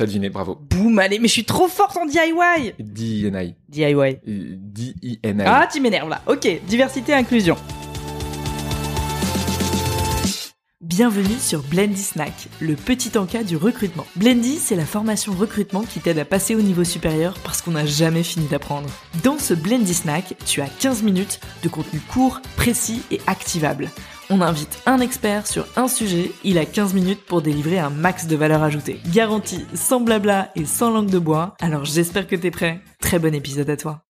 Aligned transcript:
T'as 0.00 0.06
deviné, 0.06 0.30
bravo. 0.30 0.56
Boum, 0.70 0.98
allez, 0.98 1.18
mais 1.18 1.28
je 1.28 1.34
suis 1.34 1.44
trop 1.44 1.68
forte 1.68 1.94
en 1.98 2.06
DIY. 2.06 2.72
D-I-N-I. 2.78 3.54
DIY. 3.68 4.16
D-I-N-I. 4.24 5.44
Ah, 5.46 5.68
tu 5.70 5.78
m'énerves 5.78 6.08
là. 6.08 6.22
Ok, 6.26 6.48
diversité 6.66 7.12
et 7.12 7.16
inclusion. 7.16 7.54
Bienvenue 10.80 11.38
sur 11.38 11.62
Blendy 11.64 12.00
Snack, 12.00 12.48
le 12.60 12.76
petit 12.76 13.18
encas 13.18 13.42
du 13.42 13.58
recrutement. 13.58 14.06
Blendy, 14.16 14.56
c'est 14.56 14.74
la 14.74 14.86
formation 14.86 15.34
recrutement 15.34 15.82
qui 15.82 16.00
t'aide 16.00 16.18
à 16.18 16.24
passer 16.24 16.54
au 16.54 16.62
niveau 16.62 16.82
supérieur 16.82 17.34
parce 17.44 17.60
qu'on 17.60 17.72
n'a 17.72 17.84
jamais 17.84 18.22
fini 18.22 18.46
d'apprendre. 18.46 18.88
Dans 19.22 19.38
ce 19.38 19.52
Blendy 19.52 19.92
Snack, 19.92 20.34
tu 20.46 20.62
as 20.62 20.68
15 20.80 21.02
minutes 21.02 21.40
de 21.62 21.68
contenu 21.68 22.00
court, 22.00 22.40
précis 22.56 23.02
et 23.10 23.20
activable. 23.26 23.90
On 24.32 24.42
invite 24.42 24.80
un 24.86 25.00
expert 25.00 25.48
sur 25.48 25.66
un 25.74 25.88
sujet, 25.88 26.30
il 26.44 26.56
a 26.58 26.64
15 26.64 26.94
minutes 26.94 27.24
pour 27.26 27.42
délivrer 27.42 27.80
un 27.80 27.90
max 27.90 28.28
de 28.28 28.36
valeur 28.36 28.62
ajoutée. 28.62 29.00
Garantie, 29.12 29.64
sans 29.74 29.98
blabla 29.98 30.52
et 30.54 30.66
sans 30.66 30.92
langue 30.92 31.10
de 31.10 31.18
bois, 31.18 31.56
alors 31.60 31.84
j'espère 31.84 32.28
que 32.28 32.36
t'es 32.36 32.52
prêt. 32.52 32.80
Très 33.00 33.18
bon 33.18 33.34
épisode 33.34 33.68
à 33.68 33.76
toi. 33.76 34.04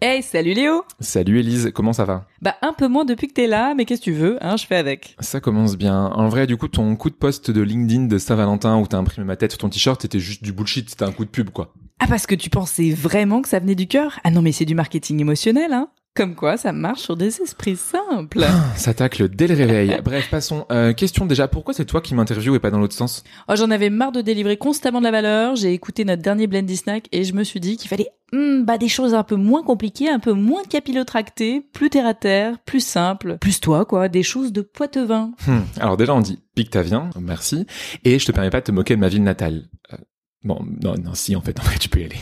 Hey, 0.00 0.22
salut 0.22 0.54
Léo 0.54 0.84
Salut 1.00 1.40
Elise, 1.40 1.70
comment 1.74 1.92
ça 1.92 2.06
va? 2.06 2.26
Bah 2.40 2.56
un 2.62 2.72
peu 2.72 2.88
moins 2.88 3.04
depuis 3.04 3.28
que 3.28 3.34
t'es 3.34 3.46
là, 3.46 3.74
mais 3.74 3.84
qu'est-ce 3.84 4.00
que 4.00 4.04
tu 4.04 4.12
veux, 4.14 4.38
hein, 4.40 4.56
je 4.56 4.64
fais 4.64 4.76
avec. 4.76 5.16
Ça 5.20 5.38
commence 5.38 5.76
bien. 5.76 6.06
En 6.06 6.30
vrai, 6.30 6.46
du 6.46 6.56
coup, 6.56 6.68
ton 6.68 6.96
coup 6.96 7.10
de 7.10 7.14
poste 7.14 7.50
de 7.50 7.60
LinkedIn 7.60 8.06
de 8.06 8.16
Saint-Valentin 8.16 8.78
où 8.78 8.86
t'as 8.86 8.96
imprimé 8.96 9.26
ma 9.26 9.36
tête 9.36 9.50
sur 9.50 9.58
ton 9.58 9.68
t-shirt, 9.68 10.00
c'était 10.00 10.18
juste 10.18 10.42
du 10.42 10.54
bullshit, 10.54 10.88
c'était 10.88 11.04
un 11.04 11.12
coup 11.12 11.26
de 11.26 11.30
pub, 11.30 11.50
quoi. 11.50 11.74
Ah 11.98 12.06
parce 12.06 12.26
que 12.26 12.34
tu 12.34 12.48
pensais 12.48 12.90
vraiment 12.90 13.42
que 13.42 13.50
ça 13.50 13.58
venait 13.58 13.74
du 13.74 13.86
cœur? 13.86 14.18
Ah 14.24 14.30
non 14.30 14.40
mais 14.40 14.52
c'est 14.52 14.64
du 14.64 14.74
marketing 14.74 15.20
émotionnel, 15.20 15.74
hein 15.74 15.90
comme 16.14 16.36
quoi, 16.36 16.56
ça 16.56 16.72
marche 16.72 17.00
sur 17.00 17.16
des 17.16 17.42
esprits 17.42 17.74
simples. 17.76 18.44
Ça 18.76 18.94
tacle 18.94 19.28
dès 19.28 19.48
le 19.48 19.54
réveil. 19.56 19.98
Bref, 20.04 20.30
passons. 20.30 20.64
Euh, 20.70 20.92
question 20.92 21.26
déjà, 21.26 21.48
pourquoi 21.48 21.74
c'est 21.74 21.84
toi 21.84 22.00
qui 22.00 22.14
m'interviews 22.14 22.54
et 22.54 22.60
pas 22.60 22.70
dans 22.70 22.78
l'autre 22.78 22.94
sens? 22.94 23.24
Oh, 23.48 23.56
j'en 23.56 23.70
avais 23.72 23.90
marre 23.90 24.12
de 24.12 24.20
délivrer 24.20 24.56
constamment 24.56 25.00
de 25.00 25.04
la 25.04 25.10
valeur. 25.10 25.56
J'ai 25.56 25.72
écouté 25.72 26.04
notre 26.04 26.22
dernier 26.22 26.46
Blendy 26.46 26.76
Snack 26.76 27.08
et 27.10 27.24
je 27.24 27.34
me 27.34 27.42
suis 27.42 27.58
dit 27.58 27.76
qu'il 27.76 27.88
fallait 27.88 28.10
hmm, 28.32 28.62
bah, 28.62 28.78
des 28.78 28.88
choses 28.88 29.12
un 29.12 29.24
peu 29.24 29.34
moins 29.34 29.64
compliquées, 29.64 30.08
un 30.08 30.20
peu 30.20 30.34
moins 30.34 30.62
capillotractées, 30.62 31.62
plus 31.72 31.90
terre 31.90 32.06
à 32.06 32.14
terre, 32.14 32.60
plus 32.60 32.84
simple, 32.84 33.38
plus 33.40 33.58
toi 33.58 33.84
quoi, 33.84 34.08
des 34.08 34.22
choses 34.22 34.52
de 34.52 34.60
poitevin. 34.60 35.32
Hmm. 35.48 35.62
Alors 35.80 35.96
déjà, 35.96 36.14
on 36.14 36.20
dit 36.20 36.38
Pictavien, 36.54 37.10
merci, 37.20 37.66
et 38.04 38.20
je 38.20 38.26
te 38.26 38.30
permets 38.30 38.50
pas 38.50 38.60
de 38.60 38.66
te 38.66 38.72
moquer 38.72 38.94
de 38.94 39.00
ma 39.00 39.08
ville 39.08 39.24
natale. 39.24 39.64
Euh, 39.92 39.96
bon, 40.44 40.64
non, 40.80 40.94
non, 40.94 41.14
si 41.14 41.34
en 41.34 41.40
fait, 41.40 41.58
en 41.60 41.64
fait, 41.64 41.80
tu 41.80 41.88
peux 41.88 42.00
y 42.00 42.04
aller. 42.04 42.20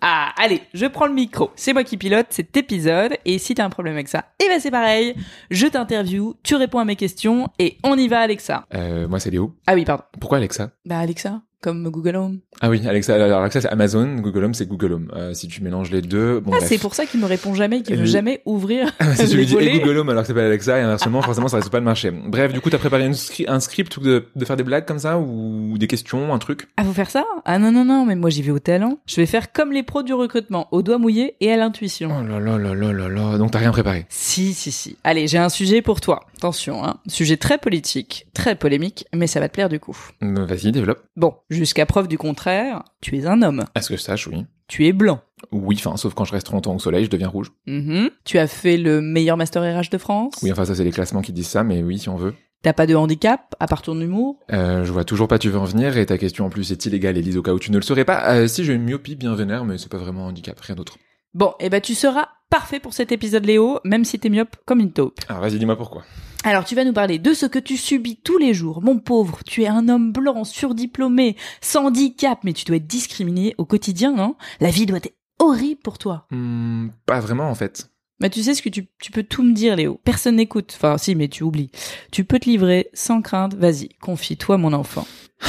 Ah, 0.00 0.32
allez, 0.38 0.62
je 0.72 0.86
prends 0.86 1.06
le 1.06 1.12
micro. 1.12 1.50
C'est 1.56 1.72
moi 1.72 1.84
qui 1.84 1.96
pilote 1.96 2.26
cet 2.30 2.56
épisode. 2.56 3.16
Et 3.24 3.38
si 3.38 3.54
t'as 3.54 3.64
un 3.64 3.70
problème 3.70 3.94
avec 3.94 4.08
ça, 4.08 4.24
eh 4.42 4.48
ben 4.48 4.58
c'est 4.58 4.70
pareil. 4.70 5.14
Je 5.50 5.66
t'interview, 5.66 6.34
tu 6.42 6.54
réponds 6.54 6.78
à 6.78 6.84
mes 6.84 6.96
questions 6.96 7.48
et 7.58 7.76
on 7.84 7.96
y 7.96 8.08
va, 8.08 8.20
Alexa. 8.20 8.64
Euh, 8.74 9.08
moi, 9.08 9.20
c'est 9.20 9.30
Léo. 9.30 9.54
Ah 9.66 9.74
oui, 9.74 9.84
pardon. 9.84 10.04
Pourquoi 10.18 10.38
Alexa? 10.38 10.70
Bah, 10.86 10.98
Alexa 10.98 11.42
comme 11.60 11.88
Google 11.88 12.16
Home. 12.16 12.38
Ah 12.60 12.70
oui, 12.70 12.86
Alexa, 12.86 13.14
alors 13.14 13.40
Alexa 13.40 13.60
c'est 13.60 13.68
Amazon, 13.68 14.16
Google 14.16 14.44
Home 14.44 14.54
c'est 14.54 14.66
Google 14.66 14.92
Home. 14.92 15.10
Euh, 15.14 15.34
si 15.34 15.48
tu 15.48 15.62
mélanges 15.62 15.90
les 15.90 16.02
deux, 16.02 16.40
bon 16.40 16.52
Ah, 16.54 16.60
c'est 16.60 16.78
pour 16.78 16.94
ça 16.94 17.06
qu'il 17.06 17.20
me 17.20 17.26
répond 17.26 17.54
jamais, 17.54 17.82
qu'il 17.82 17.96
veut 17.96 18.06
jamais 18.06 18.42
ouvrir. 18.46 18.92
si 19.14 19.28
tu 19.28 19.36
lui 19.36 19.46
dis 19.46 19.56
hey, 19.56 19.80
Google 19.80 19.98
Home 19.98 20.08
alors 20.08 20.22
que 20.22 20.28
c'est 20.28 20.34
pas 20.34 20.44
Alexa 20.44 20.78
et 20.78 20.82
inversement, 20.82 21.22
forcément 21.30 21.48
ça 21.48 21.56
reste 21.58 21.70
pas 21.70 21.78
le 21.78 21.84
marché. 21.84 22.10
Bref, 22.10 22.52
du 22.52 22.60
coup, 22.60 22.70
t'as 22.70 22.78
préparé 22.78 23.06
une 23.06 23.14
un 23.48 23.60
script 23.60 23.96
ou 23.96 24.00
de, 24.00 24.26
de 24.34 24.44
faire 24.44 24.56
des 24.56 24.62
blagues 24.62 24.86
comme 24.86 24.98
ça 24.98 25.18
ou 25.18 25.76
des 25.78 25.86
questions, 25.86 26.32
un 26.34 26.38
truc? 26.38 26.68
Ah, 26.76 26.84
faut 26.84 26.92
faire 26.92 27.10
ça? 27.10 27.24
Ah 27.44 27.58
non 27.58 27.72
non 27.72 27.84
non, 27.84 28.04
mais 28.06 28.16
moi 28.16 28.30
j'y 28.30 28.42
vais 28.42 28.52
au 28.52 28.58
talent. 28.58 28.98
Je 29.06 29.16
vais 29.16 29.26
faire 29.26 29.52
comme 29.52 29.72
les 29.72 29.82
pros 29.82 30.02
du 30.02 30.14
recrutement, 30.14 30.68
au 30.70 30.82
doigt 30.82 30.98
mouillé 30.98 31.36
et 31.40 31.52
à 31.52 31.56
l'intuition. 31.56 32.10
Oh 32.20 32.26
là 32.26 32.40
là 32.40 32.58
là 32.58 32.74
là 32.74 32.92
là 32.92 33.08
là, 33.08 33.38
donc 33.38 33.50
t'as 33.50 33.58
rien 33.58 33.72
préparé? 33.72 34.06
Si 34.08 34.54
si 34.54 34.72
si. 34.72 34.96
Allez, 35.04 35.26
j'ai 35.26 35.38
un 35.38 35.48
sujet 35.48 35.82
pour 35.82 36.00
toi. 36.00 36.20
Attention, 36.36 36.84
hein. 36.84 36.96
Sujet 37.06 37.36
très 37.36 37.58
politique, 37.58 38.26
très 38.32 38.54
polémique, 38.54 39.04
mais 39.14 39.26
ça 39.26 39.40
va 39.40 39.48
te 39.48 39.54
plaire 39.54 39.68
du 39.68 39.78
coup. 39.78 39.96
Vas-y, 40.22 40.72
développe. 40.72 41.02
Bon, 41.16 41.34
jusqu'à 41.50 41.86
preuve 41.86 42.08
du 42.08 42.16
contraire, 42.18 42.82
tu 43.00 43.18
es 43.18 43.26
un 43.26 43.42
homme. 43.42 43.64
Est-ce 43.74 43.88
que 43.88 43.96
je 43.96 44.02
sache, 44.02 44.26
oui. 44.26 44.46
Tu 44.68 44.86
es 44.86 44.92
blanc. 44.92 45.20
Oui, 45.52 45.76
enfin, 45.78 45.96
sauf 45.96 46.14
quand 46.14 46.24
je 46.24 46.32
reste 46.32 46.46
trop 46.46 46.54
longtemps 46.54 46.74
au 46.74 46.78
soleil, 46.78 47.04
je 47.04 47.10
deviens 47.10 47.28
rouge. 47.28 47.50
Mm 47.66 48.06
Tu 48.24 48.38
as 48.38 48.46
fait 48.46 48.76
le 48.76 49.00
meilleur 49.00 49.36
master 49.36 49.62
RH 49.62 49.90
de 49.90 49.98
France 49.98 50.34
Oui, 50.42 50.52
enfin, 50.52 50.64
ça, 50.64 50.74
c'est 50.74 50.84
les 50.84 50.92
classements 50.92 51.22
qui 51.22 51.32
disent 51.32 51.48
ça, 51.48 51.64
mais 51.64 51.82
oui, 51.82 51.98
si 51.98 52.08
on 52.08 52.16
veut. 52.16 52.34
T'as 52.62 52.72
pas 52.74 52.86
de 52.86 52.94
handicap, 52.94 53.54
à 53.58 53.66
part 53.66 53.82
ton 53.82 53.98
humour? 54.00 54.38
Euh, 54.52 54.84
Je 54.84 54.92
vois 54.92 55.04
toujours 55.04 55.28
pas 55.28 55.38
tu 55.38 55.48
veux 55.48 55.58
en 55.58 55.64
venir, 55.64 55.96
et 55.96 56.06
ta 56.06 56.18
question 56.18 56.46
en 56.46 56.50
plus 56.50 56.70
est 56.72 56.86
illégale, 56.86 57.16
Elise, 57.16 57.36
au 57.36 57.42
cas 57.42 57.52
où 57.52 57.58
tu 57.58 57.72
ne 57.72 57.76
le 57.78 57.82
saurais 57.82 58.04
pas. 58.04 58.34
Euh, 58.34 58.46
si 58.48 58.64
j'ai 58.64 58.74
une 58.74 58.84
myopie 58.84 59.16
bien 59.16 59.34
vénère, 59.34 59.64
mais 59.64 59.78
c'est 59.78 59.90
pas 59.90 59.98
vraiment 59.98 60.26
un 60.26 60.28
handicap, 60.28 60.60
rien 60.60 60.76
d'autre. 60.76 60.98
Bon, 61.32 61.52
et 61.58 61.66
eh 61.66 61.70
ben 61.70 61.80
tu 61.80 61.94
seras 61.94 62.28
parfait 62.50 62.80
pour 62.80 62.92
cet 62.92 63.12
épisode 63.12 63.46
Léo, 63.46 63.78
même 63.84 64.04
si 64.04 64.18
t'es 64.18 64.28
myope 64.28 64.56
comme 64.66 64.80
une 64.80 64.92
taupe. 64.92 65.18
Alors 65.28 65.40
vas-y, 65.40 65.58
dis-moi 65.58 65.76
pourquoi. 65.76 66.04
Alors 66.42 66.64
tu 66.64 66.74
vas 66.74 66.84
nous 66.84 66.92
parler 66.92 67.18
de 67.18 67.32
ce 67.32 67.46
que 67.46 67.58
tu 67.58 67.76
subis 67.76 68.16
tous 68.16 68.38
les 68.38 68.54
jours. 68.54 68.82
Mon 68.82 68.98
pauvre, 68.98 69.40
tu 69.44 69.62
es 69.62 69.68
un 69.68 69.88
homme 69.88 70.12
blanc, 70.12 70.44
surdiplômé, 70.44 71.36
sans 71.60 71.86
handicap, 71.86 72.40
mais 72.44 72.52
tu 72.52 72.64
dois 72.64 72.76
être 72.76 72.86
discriminé 72.86 73.54
au 73.58 73.64
quotidien, 73.64 74.12
non 74.12 74.36
La 74.60 74.70
vie 74.70 74.86
doit 74.86 74.98
être 74.98 75.14
horrible 75.38 75.80
pour 75.80 75.98
toi. 75.98 76.26
Hmm, 76.30 76.88
pas 77.06 77.20
vraiment 77.20 77.50
en 77.50 77.54
fait. 77.54 77.90
Mais 78.20 78.28
tu 78.28 78.42
sais 78.42 78.54
ce 78.54 78.62
que 78.62 78.68
tu, 78.68 78.86
tu 79.00 79.12
peux 79.12 79.22
tout 79.22 79.42
me 79.42 79.54
dire, 79.54 79.76
Léo. 79.76 79.98
Personne 80.04 80.36
n'écoute. 80.36 80.74
Enfin, 80.76 80.98
si, 80.98 81.14
mais 81.14 81.28
tu 81.28 81.42
oublies. 81.42 81.70
Tu 82.12 82.24
peux 82.24 82.38
te 82.38 82.44
livrer 82.44 82.90
sans 82.92 83.22
crainte. 83.22 83.54
Vas-y, 83.54 83.88
confie-toi, 84.00 84.58
mon 84.58 84.74
enfant. 84.74 85.06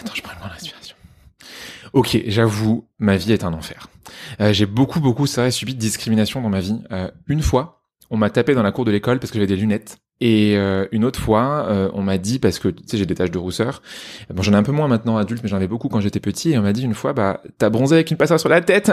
Attends, 0.00 0.14
je 0.14 0.22
prends 0.22 0.32
une 0.32 0.38
grande 0.38 0.52
respiration. 0.52 0.96
Ok, 1.92 2.22
j'avoue, 2.26 2.86
ma 2.98 3.16
vie 3.16 3.32
est 3.32 3.42
un 3.42 3.52
enfer. 3.52 3.88
Euh, 4.40 4.52
j'ai 4.52 4.66
beaucoup, 4.66 5.00
beaucoup, 5.00 5.24
vrai, 5.26 5.50
subi 5.50 5.74
de 5.74 5.80
discrimination 5.80 6.40
dans 6.40 6.48
ma 6.48 6.60
vie. 6.60 6.80
Euh, 6.92 7.10
une 7.26 7.42
fois, 7.42 7.82
on 8.10 8.16
m'a 8.16 8.30
tapé 8.30 8.54
dans 8.54 8.62
la 8.62 8.72
cour 8.72 8.84
de 8.84 8.90
l'école 8.90 9.18
parce 9.18 9.30
que 9.30 9.38
j'avais 9.38 9.46
des 9.46 9.56
lunettes. 9.56 9.98
Et 10.20 10.56
euh, 10.56 10.86
une 10.90 11.04
autre 11.04 11.20
fois, 11.20 11.66
euh, 11.68 11.90
on 11.94 12.02
m'a 12.02 12.18
dit 12.18 12.38
parce 12.38 12.58
que 12.58 12.68
tu 12.68 12.82
sais 12.86 12.96
j'ai 12.96 13.06
des 13.06 13.14
taches 13.14 13.30
de 13.30 13.38
rousseur. 13.38 13.82
Bon, 14.32 14.42
j'en 14.42 14.52
ai 14.52 14.56
un 14.56 14.62
peu 14.62 14.72
moins 14.72 14.88
maintenant 14.88 15.16
adulte, 15.16 15.42
mais 15.42 15.48
j'en 15.48 15.56
avais 15.56 15.68
beaucoup 15.68 15.88
quand 15.88 16.00
j'étais 16.00 16.20
petit. 16.20 16.52
Et 16.52 16.58
on 16.58 16.62
m'a 16.62 16.72
dit 16.72 16.82
une 16.82 16.94
fois, 16.94 17.12
bah 17.12 17.40
t'as 17.58 17.70
bronzé 17.70 17.94
avec 17.94 18.10
une 18.10 18.16
passoire 18.16 18.40
sur 18.40 18.48
la 18.48 18.60
tête. 18.60 18.90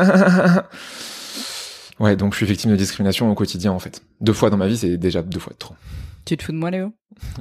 ouais, 2.00 2.16
donc 2.16 2.34
je 2.34 2.38
suis 2.38 2.46
victime 2.46 2.72
de 2.72 2.76
discrimination 2.76 3.32
au 3.32 3.34
quotidien 3.34 3.72
en 3.72 3.80
fait. 3.80 4.04
Deux 4.22 4.34
fois 4.34 4.50
dans 4.50 4.58
ma 4.58 4.68
vie, 4.68 4.78
c'est 4.78 4.98
déjà 4.98 5.24
deux 5.24 5.40
fois 5.40 5.54
de 5.54 5.58
trop. 5.58 5.76
Tu 6.26 6.36
te 6.38 6.44
fous 6.44 6.52
de 6.52 6.58
moi, 6.58 6.72
Léo? 6.72 6.92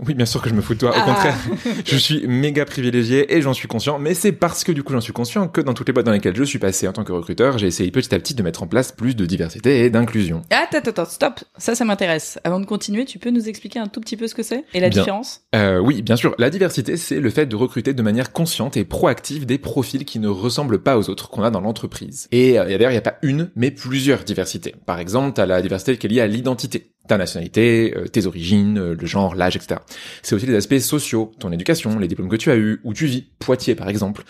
Oui, 0.07 0.15
bien 0.15 0.27
sûr 0.27 0.41
que 0.41 0.49
je 0.49 0.55
me 0.55 0.61
fous 0.61 0.75
de 0.75 0.79
toi. 0.81 0.91
Au 0.91 0.95
Ah. 0.97 1.03
contraire, 1.05 1.37
je 1.85 1.97
suis 1.97 2.29
méga 2.29 2.65
privilégié 2.65 3.35
et 3.35 3.43
j'en 3.43 3.55
suis 3.55 3.67
conscient. 3.67 3.99
Mais 3.99 4.15
c'est 4.15 4.31
parce 4.31 4.63
que 4.63 4.71
du 4.71 4.85
coup 4.85 4.93
j'en 4.93 5.01
suis 5.01 5.13
conscient 5.13 5.49
que 5.49 5.61
dans 5.61 5.75
toutes 5.75 5.89
les 5.89 5.93
boîtes 5.93 6.07
dans 6.07 6.13
lesquelles 6.13 6.37
je 6.37 6.45
suis 6.45 6.61
passé 6.61 6.87
en 6.87 6.93
tant 6.93 7.03
que 7.03 7.11
recruteur, 7.11 7.59
j'ai 7.59 7.67
essayé 7.67 7.91
petit 7.91 8.15
à 8.15 8.19
petit 8.21 8.35
de 8.35 8.43
mettre 8.45 8.63
en 8.63 8.69
place 8.69 8.93
plus 8.93 9.17
de 9.17 9.27
diversité 9.27 9.81
et 9.85 9.91
d'inclusion. 9.91 10.43
Attends, 10.51 10.79
attends, 10.79 10.91
attends, 10.91 11.05
stop. 11.07 11.41
Ça, 11.57 11.75
ça 11.75 11.85
m'intéresse. 11.85 12.39
Avant 12.45 12.61
de 12.61 12.67
continuer, 12.67 13.05
tu 13.05 13.19
peux 13.19 13.31
nous 13.31 13.49
expliquer 13.49 13.81
un 13.81 13.89
tout 13.89 14.01
petit 14.01 14.17
peu 14.17 14.29
ce 14.29 14.35
que 14.37 14.45
c'est 14.45 14.65
et 14.75 14.81
la 14.81 14.91
Bien. 14.91 15.01
différence? 15.03 15.41
Euh, 15.57 15.79
oui, 15.81 16.03
bien 16.03 16.15
sûr. 16.17 16.37
La 16.39 16.51
diversité, 16.51 16.97
c'est 16.97 17.19
le 17.19 17.31
fait 17.31 17.47
de 17.47 17.57
recruter 17.57 17.95
de 17.95 18.03
manière 18.03 18.31
consciente 18.33 18.77
et 18.77 18.85
proactive 18.85 19.45
des 19.45 19.59
profils 19.59 20.05
qui 20.05 20.21
ne 20.21 20.29
ressemblent 20.29 20.83
pas 20.83 20.99
aux 20.99 21.11
autres 21.11 21.31
qu'on 21.31 21.43
a 21.43 21.51
dans 21.51 21.61
l'entreprise. 21.61 22.29
Et 22.31 22.61
euh, 22.61 22.67
et 22.69 22.73
d'ailleurs, 22.79 22.91
il 22.91 22.95
n'y 22.95 22.99
a 22.99 23.03
pas 23.03 23.17
une, 23.23 23.51
mais 23.57 23.73
plusieurs 23.73 24.23
diversités. 24.23 24.75
Par 24.87 25.01
exemple, 25.01 25.33
t'as 25.35 25.47
la 25.47 25.61
diversité 25.63 25.97
qui 25.97 26.07
est 26.07 26.11
liée 26.11 26.21
à 26.21 26.27
l'identité. 26.29 26.91
Ta 27.07 27.19
nationalité, 27.19 27.95
euh, 27.97 28.07
tes 28.07 28.27
origines, 28.27 28.79
euh, 28.79 28.97
le 28.99 29.07
genre, 29.07 29.35
l'âge, 29.35 29.57
etc. 29.57 29.81
C'est 30.23 30.35
aussi 30.35 30.47
les 30.47 30.55
aspects 30.55 30.79
sociaux, 30.79 31.33
ton 31.39 31.53
éducation, 31.53 31.99
les 31.99 32.09
diplômes 32.09 32.29
que 32.29 32.37
tu 32.37 32.51
as 32.51 32.57
eus, 32.57 32.81
où 32.83 32.95
tu 32.95 33.07
vis, 33.07 33.27
Poitiers 33.39 33.75
par 33.75 33.89
exemple. 33.89 34.25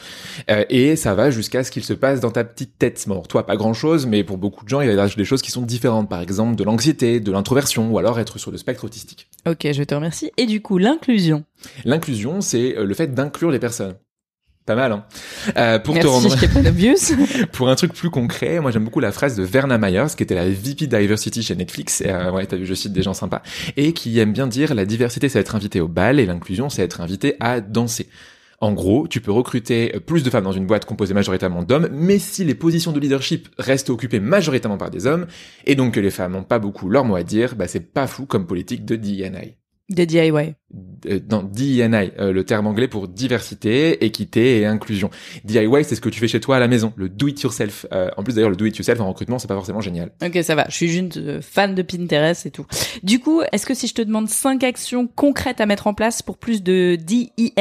Euh, 0.50 0.64
et 0.70 0.96
ça 0.96 1.14
va 1.14 1.30
jusqu'à 1.30 1.62
ce 1.62 1.70
qu'il 1.70 1.84
se 1.84 1.92
passe 1.92 2.20
dans 2.20 2.30
ta 2.30 2.42
petite 2.42 2.78
tête. 2.78 3.04
Bon, 3.06 3.22
toi, 3.22 3.46
pas 3.46 3.56
grand-chose, 3.56 4.06
mais 4.06 4.24
pour 4.24 4.38
beaucoup 4.38 4.64
de 4.64 4.68
gens, 4.68 4.80
il 4.80 4.88
y 4.88 4.90
a 4.90 5.08
des 5.08 5.24
choses 5.24 5.42
qui 5.42 5.52
sont 5.52 5.62
différentes. 5.62 6.08
Par 6.08 6.20
exemple, 6.20 6.56
de 6.56 6.64
l'anxiété, 6.64 7.20
de 7.20 7.32
l'introversion, 7.32 7.92
ou 7.92 7.98
alors 7.98 8.18
être 8.18 8.38
sur 8.38 8.50
le 8.50 8.58
spectre 8.58 8.84
autistique. 8.84 9.28
Ok, 9.46 9.68
je 9.72 9.82
te 9.82 9.94
remercie. 9.94 10.32
Et 10.36 10.46
du 10.46 10.60
coup, 10.62 10.78
l'inclusion. 10.78 11.44
L'inclusion, 11.84 12.40
c'est 12.40 12.76
euh, 12.76 12.84
le 12.84 12.94
fait 12.94 13.14
d'inclure 13.14 13.50
les 13.50 13.58
personnes. 13.58 13.94
Pas 14.66 14.74
mal, 14.74 14.92
hein 14.92 15.04
Euh, 15.58 15.78
Pour 15.78 15.98
te 15.98 16.06
rendre, 16.06 16.34
pour 17.52 17.68
un 17.68 17.74
truc 17.74 17.92
plus 17.92 18.08
concret, 18.08 18.60
moi 18.60 18.70
j'aime 18.70 18.84
beaucoup 18.84 19.00
la 19.00 19.12
phrase 19.12 19.36
de 19.36 19.42
Verna 19.42 19.76
Myers, 19.76 20.14
qui 20.16 20.22
était 20.22 20.34
la 20.34 20.48
VP 20.48 20.86
Diversity 20.86 21.42
chez 21.42 21.54
Netflix. 21.54 22.00
Et, 22.00 22.08
euh, 22.08 22.30
ouais, 22.32 22.46
t'as 22.46 22.56
vu, 22.56 22.64
je 22.64 22.72
cite 22.72 22.92
des 22.92 23.02
gens 23.02 23.12
sympas, 23.12 23.42
et 23.76 23.92
qui 23.92 24.18
aime 24.18 24.32
bien 24.32 24.46
dire 24.46 24.74
la 24.74 24.86
diversité, 24.86 25.28
c'est 25.28 25.38
être 25.38 25.54
invité 25.54 25.80
au 25.82 25.88
bal, 25.88 26.18
et 26.18 26.24
l'inclusion, 26.24 26.70
c'est 26.70 26.82
être 26.82 27.02
invité 27.02 27.36
à 27.40 27.60
danser. 27.60 28.08
En 28.60 28.72
gros, 28.72 29.06
tu 29.06 29.20
peux 29.20 29.32
recruter 29.32 30.00
plus 30.06 30.22
de 30.22 30.30
femmes 30.30 30.44
dans 30.44 30.52
une 30.52 30.64
boîte 30.66 30.86
composée 30.86 31.12
majoritairement 31.12 31.62
d'hommes, 31.62 31.90
mais 31.92 32.18
si 32.18 32.44
les 32.44 32.54
positions 32.54 32.92
de 32.92 33.00
leadership 33.00 33.48
restent 33.58 33.90
occupées 33.90 34.20
majoritairement 34.20 34.78
par 34.78 34.90
des 34.90 35.06
hommes, 35.06 35.26
et 35.66 35.74
donc 35.74 35.94
que 35.94 36.00
les 36.00 36.10
femmes 36.10 36.32
n'ont 36.32 36.44
pas 36.44 36.58
beaucoup 36.58 36.88
leur 36.88 37.04
mot 37.04 37.16
à 37.16 37.22
dire, 37.22 37.54
bah 37.54 37.68
c'est 37.68 37.92
pas 37.92 38.06
fou 38.06 38.24
comme 38.24 38.46
politique 38.46 38.86
de 38.86 38.96
D&I. 38.96 39.56
De 39.90 40.04
DIY. 40.04 40.30
euh, 41.06 41.20
dans 41.26 41.42
D&I, 41.42 41.82
euh, 41.82 42.32
le 42.32 42.44
terme 42.44 42.66
anglais 42.66 42.88
pour 42.88 43.06
diversité, 43.06 44.02
équité 44.04 44.60
et 44.60 44.66
inclusion. 44.66 45.10
DIY, 45.44 45.84
c'est 45.84 45.94
ce 45.94 46.00
que 46.00 46.08
tu 46.08 46.18
fais 46.18 46.28
chez 46.28 46.40
toi 46.40 46.56
à 46.56 46.58
la 46.58 46.68
maison, 46.68 46.94
le 46.96 47.10
do 47.10 47.28
it 47.28 47.40
yourself. 47.42 47.84
Euh, 47.92 48.08
en 48.16 48.22
plus 48.22 48.34
d'ailleurs, 48.34 48.48
le 48.48 48.56
do 48.56 48.64
it 48.64 48.74
yourself 48.76 48.98
en 49.00 49.08
recrutement, 49.08 49.38
c'est 49.38 49.46
pas 49.46 49.54
forcément 49.54 49.82
génial. 49.82 50.10
Ok, 50.24 50.38
ça 50.42 50.54
va. 50.54 50.64
Je 50.70 50.74
suis 50.74 50.88
juste 50.88 51.18
euh, 51.18 51.40
fan 51.42 51.74
de 51.74 51.82
Pinterest 51.82 52.46
et 52.46 52.50
tout. 52.50 52.66
Du 53.02 53.20
coup, 53.20 53.42
est-ce 53.52 53.66
que 53.66 53.74
si 53.74 53.86
je 53.86 53.94
te 53.94 54.00
demande 54.02 54.28
cinq 54.28 54.64
actions 54.64 55.06
concrètes 55.06 55.60
à 55.60 55.66
mettre 55.66 55.86
en 55.86 55.92
place 55.92 56.22
pour 56.22 56.38
plus 56.38 56.62
de 56.62 56.96
DENI 56.96 57.52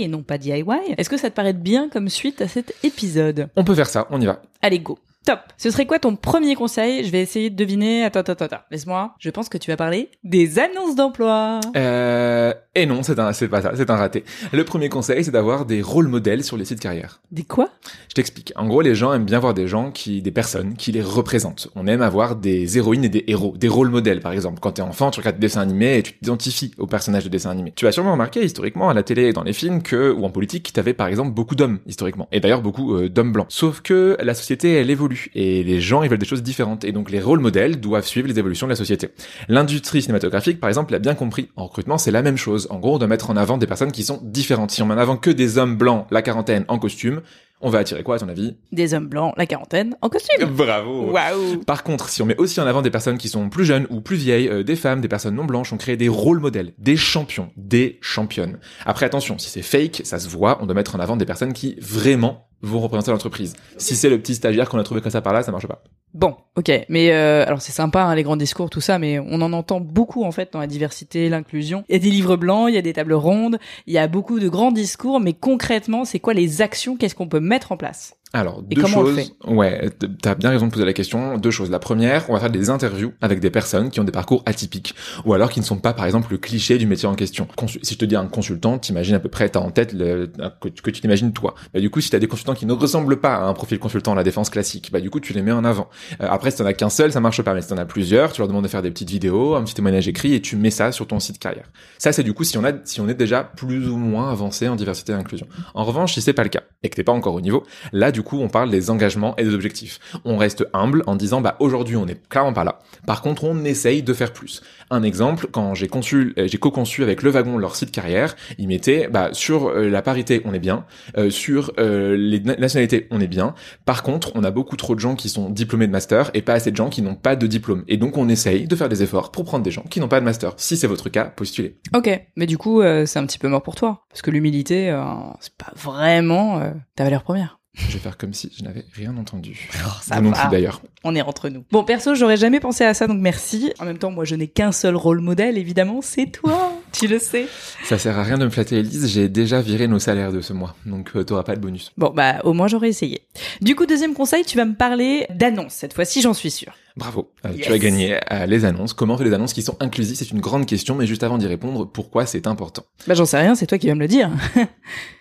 et 0.00 0.08
non 0.08 0.22
pas 0.24 0.38
DIY, 0.38 0.64
est-ce 0.96 1.08
que 1.08 1.16
ça 1.16 1.30
te 1.30 1.34
paraît 1.36 1.52
bien 1.52 1.88
comme 1.88 2.08
suite 2.08 2.42
à 2.42 2.48
cet 2.48 2.74
épisode? 2.82 3.48
On 3.54 3.62
peut 3.62 3.74
faire 3.76 3.88
ça, 3.88 4.08
on 4.10 4.20
y 4.20 4.26
va. 4.26 4.42
Allez, 4.62 4.80
go. 4.80 4.98
Top. 5.26 5.40
Ce 5.56 5.70
serait 5.70 5.86
quoi 5.86 5.98
ton 5.98 6.16
premier 6.16 6.54
conseil? 6.54 7.04
Je 7.04 7.10
vais 7.10 7.20
essayer 7.20 7.50
de 7.50 7.56
deviner. 7.56 8.04
Attends, 8.04 8.20
attends, 8.20 8.44
attends. 8.44 8.62
Laisse-moi. 8.70 9.14
Je 9.18 9.30
pense 9.30 9.48
que 9.48 9.58
tu 9.58 9.70
vas 9.70 9.76
parler 9.76 10.10
des 10.24 10.58
annonces 10.58 10.94
d'emploi. 10.94 11.60
Euh, 11.76 12.54
Et 12.78 12.86
non, 12.86 13.02
c'est 13.02 13.18
un, 13.18 13.32
c'est 13.32 13.48
pas 13.48 13.60
ça, 13.60 13.72
c'est 13.74 13.90
un 13.90 13.96
raté. 13.96 14.22
Le 14.52 14.62
premier 14.62 14.88
conseil, 14.88 15.24
c'est 15.24 15.32
d'avoir 15.32 15.66
des 15.66 15.82
rôles 15.82 16.06
modèles 16.06 16.44
sur 16.44 16.56
les 16.56 16.64
sites 16.64 16.78
carrière. 16.78 17.20
Des 17.32 17.42
quoi? 17.42 17.70
Je 18.08 18.14
t'explique. 18.14 18.52
En 18.54 18.68
gros, 18.68 18.82
les 18.82 18.94
gens 18.94 19.12
aiment 19.12 19.24
bien 19.24 19.40
voir 19.40 19.52
des 19.52 19.66
gens 19.66 19.90
qui, 19.90 20.22
des 20.22 20.30
personnes 20.30 20.76
qui 20.76 20.92
les 20.92 21.02
représentent. 21.02 21.70
On 21.74 21.88
aime 21.88 22.02
avoir 22.02 22.36
des 22.36 22.78
héroïnes 22.78 23.02
et 23.02 23.08
des 23.08 23.24
héros, 23.26 23.54
des 23.56 23.66
rôles 23.66 23.88
modèles, 23.88 24.20
par 24.20 24.30
exemple. 24.30 24.60
Quand 24.60 24.70
t'es 24.70 24.82
enfant, 24.82 25.10
tu 25.10 25.18
regardes 25.18 25.38
des 25.38 25.48
dessins 25.48 25.60
animés 25.60 25.98
et 25.98 26.02
tu 26.04 26.12
t'identifies 26.12 26.70
aux 26.78 26.86
personnages 26.86 27.24
de 27.24 27.28
dessins 27.28 27.50
animés. 27.50 27.72
Tu 27.74 27.88
as 27.88 27.90
sûrement 27.90 28.12
remarqué 28.12 28.44
historiquement 28.44 28.90
à 28.90 28.94
la 28.94 29.02
télé 29.02 29.24
et 29.24 29.32
dans 29.32 29.42
les 29.42 29.52
films 29.52 29.82
que, 29.82 30.12
ou 30.12 30.24
en 30.24 30.30
politique, 30.30 30.72
t'avais 30.72 30.94
par 30.94 31.08
exemple 31.08 31.32
beaucoup 31.32 31.56
d'hommes 31.56 31.80
historiquement. 31.86 32.28
Et 32.30 32.38
d'ailleurs 32.38 32.62
beaucoup 32.62 32.94
euh, 32.94 33.08
d'hommes 33.08 33.32
blancs. 33.32 33.46
Sauf 33.48 33.80
que 33.80 34.16
la 34.22 34.34
société, 34.34 34.74
elle 34.74 34.90
évolue 34.90 35.32
et 35.34 35.64
les 35.64 35.80
gens, 35.80 36.04
ils 36.04 36.08
veulent 36.08 36.18
des 36.18 36.26
choses 36.26 36.44
différentes. 36.44 36.84
Et 36.84 36.92
donc 36.92 37.10
les 37.10 37.20
rôles 37.20 37.40
modèles 37.40 37.80
doivent 37.80 38.06
suivre 38.06 38.28
les 38.28 38.38
évolutions 38.38 38.68
de 38.68 38.72
la 38.72 38.76
société. 38.76 39.08
L'industrie 39.48 40.02
cinématographique, 40.02 40.60
par 40.60 40.68
exemple, 40.68 40.92
l'a 40.92 41.00
bien 41.00 41.16
compris. 41.16 41.48
En 41.56 41.64
recrutement, 41.64 41.98
c'est 41.98 42.12
la 42.12 42.22
même 42.22 42.36
chose. 42.36 42.67
En 42.70 42.78
gros, 42.78 42.94
on 42.94 42.98
doit 42.98 43.08
mettre 43.08 43.30
en 43.30 43.36
avant 43.36 43.58
des 43.58 43.66
personnes 43.66 43.92
qui 43.92 44.04
sont 44.04 44.20
différentes. 44.22 44.70
Si 44.70 44.82
on 44.82 44.86
met 44.86 44.94
en 44.94 44.98
avant 44.98 45.16
que 45.16 45.30
des 45.30 45.58
hommes 45.58 45.76
blancs, 45.76 46.06
la 46.10 46.22
quarantaine, 46.22 46.64
en 46.68 46.78
costume, 46.78 47.22
on 47.60 47.70
va 47.70 47.78
attirer 47.78 48.02
quoi 48.02 48.16
à 48.16 48.18
ton 48.18 48.28
avis? 48.28 48.56
Des 48.70 48.94
hommes 48.94 49.08
blancs, 49.08 49.34
la 49.36 49.46
quarantaine, 49.46 49.96
en 50.00 50.08
costume. 50.08 50.48
Bravo 50.50 51.10
Waouh 51.10 51.64
Par 51.64 51.82
contre, 51.82 52.08
si 52.08 52.22
on 52.22 52.26
met 52.26 52.36
aussi 52.36 52.60
en 52.60 52.66
avant 52.66 52.82
des 52.82 52.90
personnes 52.90 53.18
qui 53.18 53.28
sont 53.28 53.48
plus 53.48 53.64
jeunes 53.64 53.86
ou 53.90 54.00
plus 54.00 54.16
vieilles, 54.16 54.48
euh, 54.48 54.62
des 54.62 54.76
femmes, 54.76 55.00
des 55.00 55.08
personnes 55.08 55.34
non 55.34 55.44
blanches, 55.44 55.72
on 55.72 55.76
crée 55.76 55.96
des 55.96 56.08
rôles 56.08 56.40
modèles, 56.40 56.72
des 56.78 56.96
champions, 56.96 57.50
des 57.56 57.98
championnes. 58.00 58.58
Après, 58.86 59.06
attention, 59.06 59.38
si 59.38 59.50
c'est 59.50 59.62
fake, 59.62 60.02
ça 60.04 60.18
se 60.18 60.28
voit, 60.28 60.58
on 60.62 60.66
doit 60.66 60.74
mettre 60.74 60.94
en 60.94 61.00
avant 61.00 61.16
des 61.16 61.26
personnes 61.26 61.52
qui 61.52 61.76
vraiment 61.80 62.47
vont 62.62 62.80
représenter 62.80 63.10
l'entreprise. 63.10 63.54
Si 63.76 63.96
c'est 63.96 64.10
le 64.10 64.18
petit 64.18 64.34
stagiaire 64.34 64.68
qu'on 64.68 64.78
a 64.78 64.84
trouvé 64.84 65.00
comme 65.00 65.12
ça 65.12 65.22
par 65.22 65.32
là, 65.32 65.42
ça 65.42 65.52
marche 65.52 65.66
pas. 65.66 65.82
Bon, 66.14 66.36
ok, 66.56 66.70
mais 66.88 67.12
euh, 67.12 67.44
alors 67.46 67.60
c'est 67.60 67.72
sympa 67.72 68.02
hein, 68.02 68.14
les 68.14 68.22
grands 68.22 68.36
discours, 68.36 68.70
tout 68.70 68.80
ça, 68.80 68.98
mais 68.98 69.18
on 69.18 69.42
en 69.42 69.52
entend 69.52 69.80
beaucoup 69.80 70.24
en 70.24 70.32
fait 70.32 70.52
dans 70.52 70.58
la 70.58 70.66
diversité, 70.66 71.28
l'inclusion. 71.28 71.84
Il 71.88 71.92
y 71.92 71.96
a 71.96 71.98
des 71.98 72.10
livres 72.10 72.36
blancs, 72.36 72.68
il 72.68 72.74
y 72.74 72.78
a 72.78 72.82
des 72.82 72.94
tables 72.94 73.12
rondes, 73.12 73.58
il 73.86 73.92
y 73.92 73.98
a 73.98 74.08
beaucoup 74.08 74.40
de 74.40 74.48
grands 74.48 74.72
discours, 74.72 75.20
mais 75.20 75.34
concrètement, 75.34 76.04
c'est 76.04 76.18
quoi 76.18 76.34
les 76.34 76.62
actions 76.62 76.96
Qu'est-ce 76.96 77.14
qu'on 77.14 77.28
peut 77.28 77.40
mettre 77.40 77.72
en 77.72 77.76
place? 77.76 78.16
Alors, 78.32 78.62
Et 78.70 78.74
deux 78.74 78.86
choses. 78.86 79.32
Ouais, 79.46 79.90
t'as 80.20 80.34
bien 80.34 80.50
raison 80.50 80.66
de 80.66 80.72
poser 80.72 80.84
la 80.84 80.92
question. 80.92 81.38
Deux 81.38 81.50
choses. 81.50 81.70
La 81.70 81.78
première, 81.78 82.28
on 82.28 82.34
va 82.34 82.40
faire 82.40 82.50
des 82.50 82.68
interviews 82.68 83.12
avec 83.20 83.40
des 83.40 83.50
personnes 83.50 83.90
qui 83.90 84.00
ont 84.00 84.04
des 84.04 84.12
parcours 84.12 84.42
atypiques, 84.44 84.94
ou 85.24 85.32
alors 85.32 85.50
qui 85.50 85.60
ne 85.60 85.64
sont 85.64 85.78
pas, 85.78 85.94
par 85.94 86.04
exemple, 86.04 86.28
le 86.30 86.38
cliché 86.38 86.76
du 86.76 86.86
métier 86.86 87.08
en 87.08 87.14
question. 87.14 87.48
Si 87.82 87.94
je 87.94 87.98
te 87.98 88.04
dis 88.04 88.16
un 88.16 88.26
consultant, 88.26 88.78
t'imagines 88.78 89.14
à 89.14 89.20
peu 89.20 89.30
près, 89.30 89.48
t'as 89.48 89.60
en 89.60 89.70
tête 89.70 89.92
le, 89.94 90.30
que, 90.60 90.68
que 90.68 90.90
tu 90.90 91.00
t'imagines 91.00 91.32
toi. 91.32 91.54
Bah, 91.72 91.80
du 91.80 91.88
coup, 91.90 92.00
si 92.00 92.10
t'as 92.10 92.18
des 92.18 92.26
consultants 92.26 92.54
qui 92.54 92.66
ne 92.66 92.72
ressemblent 92.72 93.18
pas 93.18 93.36
à 93.36 93.44
un 93.44 93.54
profil 93.54 93.78
consultant 93.78 94.12
à 94.12 94.16
la 94.16 94.24
défense 94.24 94.50
classique, 94.50 94.90
bah 94.92 95.00
du 95.00 95.08
coup, 95.08 95.20
tu 95.20 95.32
les 95.32 95.42
mets 95.42 95.52
en 95.52 95.64
avant. 95.64 95.88
Euh, 96.20 96.26
après, 96.28 96.50
si 96.50 96.58
t'en 96.58 96.66
as 96.66 96.74
qu'un 96.74 96.90
seul, 96.90 97.12
ça 97.12 97.20
marche 97.20 97.40
pas. 97.42 97.54
Mais 97.54 97.62
si 97.62 97.68
t'en 97.68 97.78
as 97.78 97.86
plusieurs, 97.86 98.32
tu 98.32 98.40
leur 98.40 98.48
demandes 98.48 98.64
de 98.64 98.68
faire 98.68 98.82
des 98.82 98.90
petites 98.90 99.10
vidéos, 99.10 99.54
un 99.54 99.62
petit 99.64 99.74
témoignage 99.74 100.06
écrit, 100.06 100.34
et 100.34 100.42
tu 100.42 100.56
mets 100.56 100.70
ça 100.70 100.92
sur 100.92 101.06
ton 101.06 101.18
site 101.18 101.38
carrière. 101.38 101.70
Ça, 101.98 102.12
c'est 102.12 102.22
du 102.22 102.34
coup 102.34 102.44
si 102.44 102.58
on 102.58 102.64
a, 102.64 102.72
si 102.84 103.00
on 103.00 103.08
est 103.08 103.14
déjà 103.14 103.42
plus 103.42 103.88
ou 103.88 103.96
moins 103.96 104.30
avancé 104.30 104.68
en 104.68 104.76
diversité 104.76 105.12
et 105.12 105.16
inclusion. 105.16 105.46
En 105.74 105.84
revanche, 105.84 106.12
si 106.12 106.20
c'est 106.20 106.34
pas 106.34 106.42
le 106.42 106.50
cas 106.50 106.62
et 106.82 106.90
que 106.90 106.94
t'es 106.94 107.04
pas 107.04 107.12
encore 107.12 107.34
au 107.34 107.40
niveau, 107.40 107.64
là, 107.92 108.12
du 108.18 108.24
coup, 108.24 108.40
on 108.40 108.48
parle 108.48 108.68
des 108.70 108.90
engagements 108.90 109.36
et 109.36 109.44
des 109.44 109.54
objectifs. 109.54 110.00
On 110.24 110.36
reste 110.38 110.66
humble 110.72 111.04
en 111.06 111.14
disant, 111.14 111.40
bah 111.40 111.54
aujourd'hui, 111.60 111.94
on 111.94 112.08
est 112.08 112.20
clairement 112.28 112.52
pas 112.52 112.64
là. 112.64 112.80
Par 113.06 113.22
contre, 113.22 113.44
on 113.44 113.64
essaye 113.64 114.02
de 114.02 114.12
faire 114.12 114.32
plus. 114.32 114.60
Un 114.90 115.04
exemple, 115.04 115.46
quand 115.52 115.74
j'ai 115.74 115.86
conçu, 115.86 116.34
euh, 116.36 116.48
j'ai 116.48 116.58
co-conçu 116.58 117.04
avec 117.04 117.22
Le 117.22 117.30
Wagon 117.30 117.58
leur 117.58 117.76
site 117.76 117.92
carrière, 117.92 118.34
ils 118.58 118.66
mettaient, 118.66 119.06
bah 119.06 119.28
sur 119.34 119.68
euh, 119.68 119.88
la 119.88 120.02
parité, 120.02 120.42
on 120.44 120.52
est 120.52 120.58
bien, 120.58 120.84
euh, 121.16 121.30
sur 121.30 121.72
les 121.78 122.40
na- 122.40 122.56
nationalités, 122.56 123.06
on 123.12 123.20
est 123.20 123.28
bien. 123.28 123.54
Par 123.84 124.02
contre, 124.02 124.32
on 124.34 124.42
a 124.42 124.50
beaucoup 124.50 124.74
trop 124.76 124.96
de 124.96 125.00
gens 125.00 125.14
qui 125.14 125.28
sont 125.28 125.48
diplômés 125.48 125.86
de 125.86 125.92
master 125.92 126.32
et 126.34 126.42
pas 126.42 126.54
assez 126.54 126.72
de 126.72 126.76
gens 126.76 126.88
qui 126.88 127.02
n'ont 127.02 127.14
pas 127.14 127.36
de 127.36 127.46
diplôme. 127.46 127.84
Et 127.86 127.98
donc, 127.98 128.16
on 128.16 128.28
essaye 128.28 128.66
de 128.66 128.74
faire 128.74 128.88
des 128.88 129.04
efforts 129.04 129.30
pour 129.30 129.44
prendre 129.44 129.62
des 129.62 129.70
gens 129.70 129.84
qui 129.88 130.00
n'ont 130.00 130.08
pas 130.08 130.18
de 130.18 130.24
master. 130.24 130.54
Si 130.56 130.76
c'est 130.76 130.88
votre 130.88 131.08
cas, 131.08 131.26
postulez. 131.26 131.78
Ok, 131.94 132.10
mais 132.34 132.46
du 132.46 132.58
coup, 132.58 132.80
euh, 132.82 133.06
c'est 133.06 133.20
un 133.20 133.26
petit 133.26 133.38
peu 133.38 133.46
mort 133.46 133.62
pour 133.62 133.76
toi, 133.76 134.06
parce 134.08 134.22
que 134.22 134.32
l'humilité, 134.32 134.92
c'est 135.38 135.54
pas 135.54 135.72
vraiment 135.76 136.60
ta 136.96 137.04
valeur 137.04 137.22
première. 137.22 137.57
Je 137.86 137.92
vais 137.92 137.98
faire 137.98 138.16
comme 138.16 138.34
si 138.34 138.50
je 138.56 138.64
n'avais 138.64 138.84
rien 138.92 139.16
entendu. 139.16 139.68
Oh, 139.76 139.88
ça 140.02 140.16
Vous 140.16 140.22
non 140.22 140.32
plus 140.32 140.48
d'ailleurs. 140.50 140.82
On 141.04 141.14
est 141.14 141.22
entre 141.22 141.48
nous. 141.48 141.64
Bon, 141.70 141.84
perso, 141.84 142.14
j'aurais 142.14 142.36
jamais 142.36 142.60
pensé 142.60 142.84
à 142.84 142.92
ça, 142.92 143.06
donc 143.06 143.20
merci. 143.20 143.72
En 143.78 143.84
même 143.84 143.98
temps, 143.98 144.10
moi, 144.10 144.24
je 144.24 144.34
n'ai 144.34 144.48
qu'un 144.48 144.72
seul 144.72 144.96
rôle 144.96 145.20
modèle, 145.20 145.56
évidemment, 145.56 146.00
c'est 146.02 146.26
toi. 146.26 146.72
tu 146.92 147.06
le 147.06 147.18
sais. 147.18 147.46
Ça 147.84 147.98
sert 147.98 148.18
à 148.18 148.24
rien 148.24 148.36
de 148.36 148.44
me 148.44 148.50
flatter, 148.50 148.78
Elise. 148.78 149.06
J'ai 149.08 149.28
déjà 149.28 149.60
viré 149.60 149.86
nos 149.86 150.00
salaires 150.00 150.32
de 150.32 150.40
ce 150.40 150.52
mois, 150.52 150.74
donc 150.86 151.10
euh, 151.14 151.24
t'auras 151.24 151.44
pas 151.44 151.54
de 151.54 151.60
bonus. 151.60 151.92
Bon, 151.96 152.10
bah, 152.10 152.40
au 152.44 152.52
moins, 152.52 152.66
j'aurais 152.66 152.88
essayé. 152.88 153.22
Du 153.60 153.76
coup, 153.76 153.86
deuxième 153.86 154.14
conseil, 154.14 154.44
tu 154.44 154.56
vas 154.56 154.64
me 154.64 154.74
parler 154.74 155.26
d'annonces. 155.30 155.74
Cette 155.74 155.92
fois-ci, 155.92 156.20
j'en 156.20 156.34
suis 156.34 156.50
sûre. 156.50 156.72
Bravo, 156.98 157.30
Euh, 157.44 157.50
Yes. 157.54 157.66
tu 157.66 157.72
as 157.72 157.78
gagné 157.78 158.18
euh, 158.32 158.46
les 158.46 158.64
annonces. 158.64 158.92
Comment 158.92 159.14
on 159.14 159.18
fait 159.18 159.24
les 159.24 159.32
annonces 159.32 159.52
qui 159.52 159.62
sont 159.62 159.76
inclusives? 159.80 160.16
C'est 160.16 160.32
une 160.32 160.40
grande 160.40 160.66
question, 160.66 160.96
mais 160.96 161.06
juste 161.06 161.22
avant 161.22 161.38
d'y 161.38 161.46
répondre, 161.46 161.86
pourquoi 161.86 162.26
c'est 162.26 162.46
important? 162.48 162.82
Bah, 163.06 163.14
j'en 163.14 163.24
sais 163.24 163.38
rien, 163.38 163.54
c'est 163.54 163.66
toi 163.66 163.78
qui 163.78 163.86
vas 163.86 163.94
me 163.94 164.00
le 164.00 164.08
dire. 164.08 164.30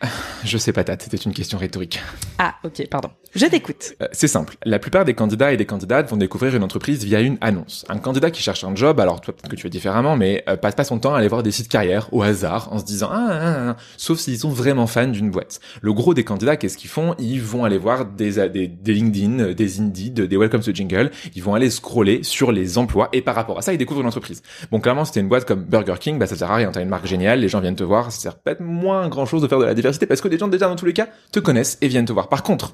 Je 0.43 0.57
sais 0.57 0.71
pas, 0.73 0.83
Tate, 0.83 1.03
c'était 1.03 1.17
une 1.17 1.33
question 1.33 1.57
rhétorique. 1.57 1.99
ah, 2.39 2.55
ok, 2.63 2.87
pardon. 2.89 3.09
Je 3.35 3.45
t'écoute. 3.45 3.93
Euh, 4.01 4.07
c'est 4.11 4.27
simple. 4.27 4.55
La 4.65 4.79
plupart 4.79 5.05
des 5.05 5.13
candidats 5.13 5.51
et 5.53 5.57
des 5.57 5.65
candidates 5.65 6.09
vont 6.09 6.17
découvrir 6.17 6.55
une 6.55 6.63
entreprise 6.63 7.03
via 7.03 7.19
une 7.19 7.37
annonce. 7.41 7.85
Un 7.89 7.97
candidat 7.99 8.31
qui 8.31 8.41
cherche 8.41 8.63
un 8.63 8.75
job, 8.75 8.99
alors 8.99 9.21
toi 9.21 9.33
peut-être 9.35 9.49
que 9.49 9.55
tu 9.55 9.61
fais 9.63 9.69
différemment, 9.69 10.15
mais 10.15 10.43
passe 10.61 10.75
pas 10.75 10.83
son 10.83 10.97
temps 10.99 11.13
à 11.13 11.19
aller 11.19 11.27
voir 11.27 11.43
des 11.43 11.51
sites 11.51 11.67
carrière 11.67 12.07
au 12.13 12.23
hasard 12.23 12.69
en 12.71 12.79
se 12.79 12.85
disant 12.85 13.09
ah, 13.11 13.27
ah, 13.29 13.39
ah, 13.41 13.69
ah, 13.71 13.77
sauf 13.97 14.19
s'ils 14.19 14.39
sont 14.39 14.49
vraiment 14.49 14.87
fans 14.87 15.07
d'une 15.07 15.29
boîte. 15.29 15.59
Le 15.81 15.93
gros 15.93 16.13
des 16.13 16.23
candidats, 16.23 16.55
qu'est-ce 16.57 16.77
qu'ils 16.77 16.89
font? 16.89 17.13
Ils 17.19 17.41
vont 17.41 17.63
aller 17.65 17.77
voir 17.77 18.05
des, 18.05 18.47
des, 18.49 18.67
des 18.67 18.93
LinkedIn, 18.93 19.51
des 19.53 19.79
Indeed, 19.81 20.21
des 20.21 20.37
Welcome 20.37 20.61
to 20.61 20.73
Jingle. 20.73 21.11
Ils 21.35 21.43
vont 21.43 21.53
aller 21.53 21.66
scroller 21.69 22.23
sur 22.23 22.51
les 22.51 22.77
emplois 22.77 23.09
et 23.13 23.21
par 23.21 23.35
rapport 23.35 23.57
à 23.57 23.61
ça, 23.61 23.73
ils 23.73 23.77
découvrent 23.77 24.01
une 24.01 24.07
entreprise. 24.07 24.41
Bon, 24.71 24.79
clairement, 24.79 25.05
si 25.05 25.11
t'es 25.11 25.19
une 25.19 25.27
boîte 25.27 25.45
comme 25.45 25.63
Burger 25.63 25.95
King, 25.99 26.19
bah 26.19 26.27
ça 26.27 26.35
sert 26.35 26.51
à 26.51 26.55
rien. 26.55 26.71
T'as 26.71 26.81
une 26.81 26.89
marque 26.89 27.07
géniale, 27.07 27.39
les 27.39 27.49
gens 27.49 27.59
viennent 27.59 27.75
te 27.75 27.83
voir. 27.83 28.11
Ça 28.11 28.19
sert 28.19 28.39
peut-être 28.39 28.61
moins 28.61 29.07
grand 29.09 29.25
chose 29.25 29.41
de 29.41 29.47
faire 29.47 29.59
de 29.59 29.65
la 29.65 29.73
diversité 29.73 30.05
parce 30.05 30.21
que 30.21 30.27
les 30.27 30.37
gens 30.37 30.47
déjà 30.47 30.67
dans 30.67 30.75
tous 30.75 30.85
les 30.85 30.93
cas 30.93 31.07
te 31.31 31.39
connaissent 31.39 31.77
et 31.81 31.87
viennent 31.87 32.05
te 32.05 32.13
voir. 32.13 32.29
Par 32.29 32.43
contre, 32.43 32.73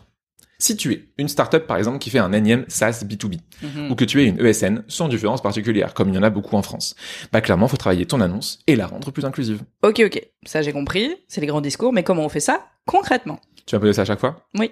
si 0.59 0.77
tu 0.77 0.93
es 0.93 1.03
une 1.17 1.27
startup 1.27 1.67
par 1.67 1.77
exemple 1.77 1.99
qui 1.99 2.09
fait 2.09 2.19
un 2.19 2.31
énième 2.31 2.63
SaaS 2.69 3.03
B2B 3.05 3.39
ou 3.89 3.95
que 3.95 4.05
tu 4.05 4.21
es 4.21 4.25
une 4.25 4.39
ESN 4.45 4.83
sans 4.87 5.09
différence 5.09 5.41
particulière 5.41 5.93
comme 5.93 6.09
il 6.09 6.15
y 6.15 6.17
en 6.17 6.23
a 6.23 6.29
beaucoup 6.29 6.55
en 6.55 6.61
France, 6.61 6.95
bah 7.33 7.41
clairement 7.41 7.67
faut 7.67 7.77
travailler 7.77 8.05
ton 8.05 8.21
annonce 8.21 8.59
et 8.67 8.75
la 8.75 8.87
rendre 8.87 9.11
plus 9.11 9.25
inclusive. 9.25 9.63
Ok, 9.83 10.01
ok. 10.05 10.21
Ça, 10.45 10.61
j'ai 10.61 10.71
compris. 10.71 11.13
C'est 11.27 11.41
les 11.41 11.47
grands 11.47 11.61
discours, 11.61 11.91
mais 11.91 12.03
comment 12.03 12.23
on 12.23 12.29
fait 12.29 12.39
ça 12.39 12.65
concrètement? 12.85 13.39
Tu 13.65 13.75
vas 13.75 13.79
poser 13.79 13.93
ça 13.93 14.01
à 14.01 14.05
chaque 14.05 14.19
fois? 14.19 14.41
Oui. 14.59 14.71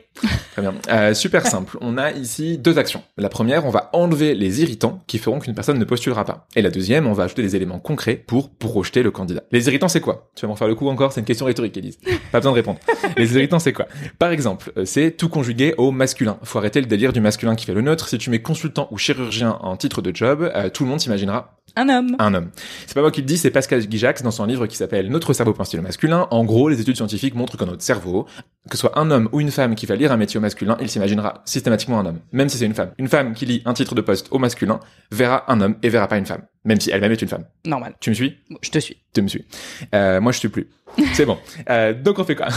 Très 0.51 0.61
bien. 0.61 0.73
Euh, 0.89 1.13
super 1.13 1.47
simple. 1.47 1.77
On 1.79 1.97
a 1.97 2.11
ici 2.11 2.57
deux 2.57 2.77
actions. 2.77 3.01
La 3.17 3.29
première, 3.29 3.65
on 3.65 3.69
va 3.69 3.89
enlever 3.93 4.35
les 4.35 4.61
irritants 4.61 5.01
qui 5.07 5.17
feront 5.17 5.39
qu'une 5.39 5.55
personne 5.55 5.79
ne 5.79 5.85
postulera 5.85 6.25
pas. 6.25 6.45
Et 6.57 6.61
la 6.61 6.69
deuxième, 6.69 7.07
on 7.07 7.13
va 7.13 7.23
ajouter 7.23 7.41
des 7.41 7.55
éléments 7.55 7.79
concrets 7.79 8.15
pour 8.15 8.49
projeter 8.49 9.01
le 9.01 9.09
candidat. 9.09 9.43
Les 9.53 9.67
irritants, 9.67 9.87
c'est 9.87 10.01
quoi? 10.01 10.29
Tu 10.35 10.41
vas 10.41 10.49
m'en 10.49 10.57
faire 10.57 10.67
le 10.67 10.75
coup 10.75 10.89
encore? 10.89 11.13
C'est 11.13 11.21
une 11.21 11.25
question 11.25 11.45
rhétorique, 11.45 11.77
Elise. 11.77 11.99
Pas 12.33 12.39
besoin 12.39 12.51
de 12.51 12.55
répondre. 12.57 12.79
les 13.17 13.33
irritants, 13.33 13.59
c'est 13.59 13.71
quoi? 13.71 13.87
Par 14.19 14.31
exemple, 14.31 14.73
euh, 14.75 14.83
c'est 14.83 15.11
tout 15.11 15.29
conjugué 15.29 15.73
au 15.77 15.91
masculin. 15.91 16.37
Faut 16.43 16.59
arrêter 16.59 16.81
le 16.81 16.87
délire 16.87 17.13
du 17.13 17.21
masculin 17.21 17.55
qui 17.55 17.65
fait 17.65 17.73
le 17.73 17.81
neutre. 17.81 18.09
Si 18.09 18.17
tu 18.17 18.29
mets 18.29 18.41
consultant 18.41 18.89
ou 18.91 18.97
chirurgien 18.97 19.57
en 19.61 19.77
titre 19.77 20.01
de 20.01 20.13
job, 20.13 20.51
euh, 20.53 20.69
tout 20.69 20.83
le 20.83 20.89
monde 20.89 20.99
s'imaginera 20.99 21.57
Un 21.77 21.87
homme. 21.87 22.17
un 22.19 22.33
homme. 22.33 22.49
C'est 22.87 22.93
pas 22.95 23.01
moi 23.01 23.11
qui 23.11 23.21
le 23.21 23.27
dis, 23.27 23.37
c'est 23.37 23.51
Pascal 23.51 23.79
Guijax 23.87 24.21
dans 24.21 24.31
son 24.31 24.43
livre 24.43 24.67
qui 24.67 24.75
s'appelle 24.75 25.07
Notre 25.09 25.31
cerveau 25.31 25.53
pense-t-il 25.53 25.81
masculin? 25.81 26.27
En 26.29 26.43
gros, 26.43 26.67
les 26.67 26.81
études 26.81 26.97
scientifiques 26.97 27.35
montrent 27.35 27.55
que 27.55 27.63
notre 27.63 27.81
cerveau, 27.83 28.25
que 28.69 28.80
soit 28.81 28.97
un 28.99 29.11
homme 29.11 29.29
ou 29.31 29.39
une 29.39 29.51
femme 29.51 29.75
qui 29.75 29.85
va 29.85 29.95
lire 29.95 30.11
un 30.11 30.17
métier 30.17 30.37
au 30.37 30.41
masculin, 30.41 30.75
il 30.81 30.89
s'imaginera 30.89 31.41
systématiquement 31.45 31.99
un 31.99 32.05
homme, 32.07 32.19
même 32.31 32.49
si 32.49 32.57
c'est 32.57 32.65
une 32.65 32.73
femme. 32.73 32.91
Une 32.97 33.07
femme 33.07 33.33
qui 33.33 33.45
lit 33.45 33.61
un 33.65 33.73
titre 33.73 33.95
de 33.95 34.01
poste 34.01 34.27
au 34.31 34.39
masculin 34.39 34.79
verra 35.11 35.49
un 35.51 35.61
homme 35.61 35.75
et 35.83 35.89
verra 35.89 36.07
pas 36.07 36.17
une 36.17 36.25
femme, 36.25 36.41
même 36.65 36.79
si 36.79 36.89
elle-même 36.89 37.11
est 37.11 37.21
une 37.21 37.27
femme. 37.27 37.45
Normal. 37.63 37.95
Tu 37.99 38.09
me 38.09 38.15
suis? 38.15 38.37
Bon, 38.49 38.57
je 38.61 38.71
te 38.71 38.79
suis. 38.79 38.97
Tu 39.13 39.21
me 39.21 39.27
suis. 39.27 39.45
Euh, 39.93 40.19
moi, 40.19 40.31
je 40.31 40.39
suis 40.39 40.49
plus. 40.49 40.67
C'est 41.13 41.25
bon. 41.25 41.37
Euh, 41.69 41.93
donc 41.93 42.19
on 42.19 42.23
fait 42.23 42.35
quoi 42.35 42.47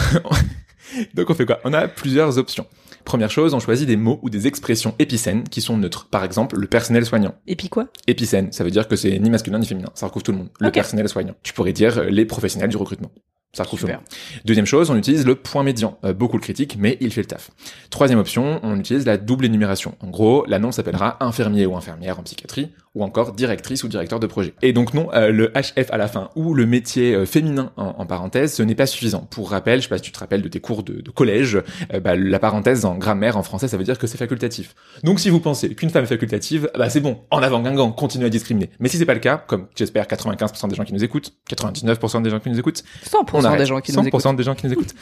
Donc 1.13 1.29
on 1.29 1.33
fait 1.33 1.45
quoi? 1.45 1.59
On 1.63 1.73
a 1.73 1.87
plusieurs 1.87 2.37
options. 2.37 2.65
Première 3.03 3.29
chose, 3.29 3.53
on 3.53 3.59
choisit 3.59 3.87
des 3.87 3.97
mots 3.97 4.19
ou 4.23 4.31
des 4.31 4.47
expressions 4.47 4.95
épicènes 4.97 5.43
qui 5.43 5.61
sont 5.61 5.77
neutres. 5.77 6.07
Par 6.09 6.23
exemple, 6.23 6.57
le 6.57 6.65
personnel 6.65 7.05
soignant. 7.05 7.35
Puis 7.45 7.69
quoi? 7.69 7.87
Épicène, 8.07 8.51
ça 8.51 8.63
veut 8.63 8.71
dire 8.71 8.87
que 8.87 8.95
c'est 8.95 9.19
ni 9.19 9.29
masculin 9.29 9.59
ni 9.59 9.67
féminin, 9.67 9.89
ça 9.93 10.07
recouvre 10.07 10.23
tout 10.23 10.31
le 10.31 10.39
monde. 10.39 10.49
Le 10.59 10.71
personnel 10.71 11.07
soignant. 11.07 11.35
Tu 11.43 11.53
pourrais 11.53 11.73
dire 11.73 11.99
euh, 11.99 12.09
les 12.09 12.25
professionnels 12.25 12.69
du 12.69 12.77
recrutement. 12.77 13.11
Ça 13.55 13.63
Super. 13.63 14.01
Deuxième 14.43 14.65
chose, 14.65 14.89
on 14.89 14.97
utilise 14.97 15.25
le 15.25 15.35
point 15.35 15.63
médian. 15.63 15.97
Euh, 16.03 16.13
beaucoup 16.13 16.35
le 16.35 16.41
critiquent, 16.41 16.75
mais 16.77 16.97
il 16.99 17.11
fait 17.11 17.21
le 17.21 17.27
taf. 17.27 17.51
Troisième 17.89 18.19
option, 18.19 18.59
on 18.63 18.77
utilise 18.77 19.05
la 19.05 19.15
double 19.15 19.45
énumération. 19.45 19.95
En 20.01 20.09
gros, 20.09 20.43
l'annonce 20.45 20.75
s'appellera 20.75 21.15
infirmier 21.21 21.65
ou 21.65 21.77
infirmière 21.77 22.19
en 22.19 22.23
psychiatrie, 22.23 22.71
ou 22.95 23.03
encore 23.03 23.33
directrice 23.33 23.83
ou 23.83 23.87
directeur 23.87 24.19
de 24.19 24.25
projet. 24.25 24.53
Et 24.61 24.73
donc 24.73 24.93
non, 24.93 25.09
euh, 25.13 25.29
le 25.29 25.51
HF 25.53 25.91
à 25.91 25.97
la 25.97 26.07
fin 26.07 26.29
ou 26.35 26.53
le 26.53 26.65
métier 26.65 27.13
euh, 27.13 27.25
féminin 27.25 27.71
en, 27.75 27.95
en 27.97 28.05
parenthèse, 28.05 28.53
ce 28.53 28.63
n'est 28.63 28.75
pas 28.75 28.85
suffisant. 28.85 29.27
Pour 29.29 29.51
rappel, 29.51 29.79
je 29.79 29.83
sais 29.83 29.89
pas 29.89 29.97
si 29.97 30.03
tu 30.03 30.11
te 30.11 30.19
rappelles 30.19 30.41
de 30.41 30.47
tes 30.47 30.61
cours 30.61 30.81
de, 30.81 31.01
de 31.01 31.11
collège, 31.11 31.61
euh, 31.93 31.99
bah, 31.99 32.15
la 32.15 32.39
parenthèse 32.39 32.85
en 32.85 32.95
grammaire 32.95 33.37
en 33.37 33.43
français, 33.43 33.67
ça 33.67 33.77
veut 33.77 33.83
dire 33.83 33.99
que 33.99 34.07
c'est 34.07 34.17
facultatif. 34.17 34.75
Donc 35.03 35.19
si 35.19 35.29
vous 35.29 35.41
pensez 35.41 35.75
qu'une 35.75 35.89
femme 35.89 36.05
est 36.05 36.07
facultative, 36.07 36.69
bah 36.77 36.89
c'est 36.89 37.01
bon, 37.01 37.19
en 37.31 37.43
avant 37.43 37.61
Guingamp, 37.61 37.91
continuez 37.91 38.27
à 38.27 38.29
discriminer. 38.29 38.69
Mais 38.79 38.87
si 38.87 38.97
c'est 38.97 39.05
pas 39.05 39.13
le 39.13 39.19
cas, 39.19 39.43
comme 39.45 39.67
j'espère 39.75 40.05
95% 40.05 40.69
des 40.69 40.75
gens 40.75 40.85
qui 40.85 40.93
nous 40.93 41.03
écoutent, 41.03 41.33
99% 41.49 42.21
des 42.21 42.29
gens 42.29 42.39
qui 42.39 42.49
nous 42.49 42.59
écoutent, 42.59 42.83
100%. 43.05 43.25
on 43.33 43.44
100% 43.53 43.57
des 43.57 43.65
gens 43.65 43.81
qui 43.81 43.91
nous 43.91 44.01
100% 44.01 44.07
écoutent. 44.07 44.35
des 44.35 44.43
gens 44.43 44.55
qui 44.55 44.65
nous 44.67 44.73
écoutent. 44.73 44.95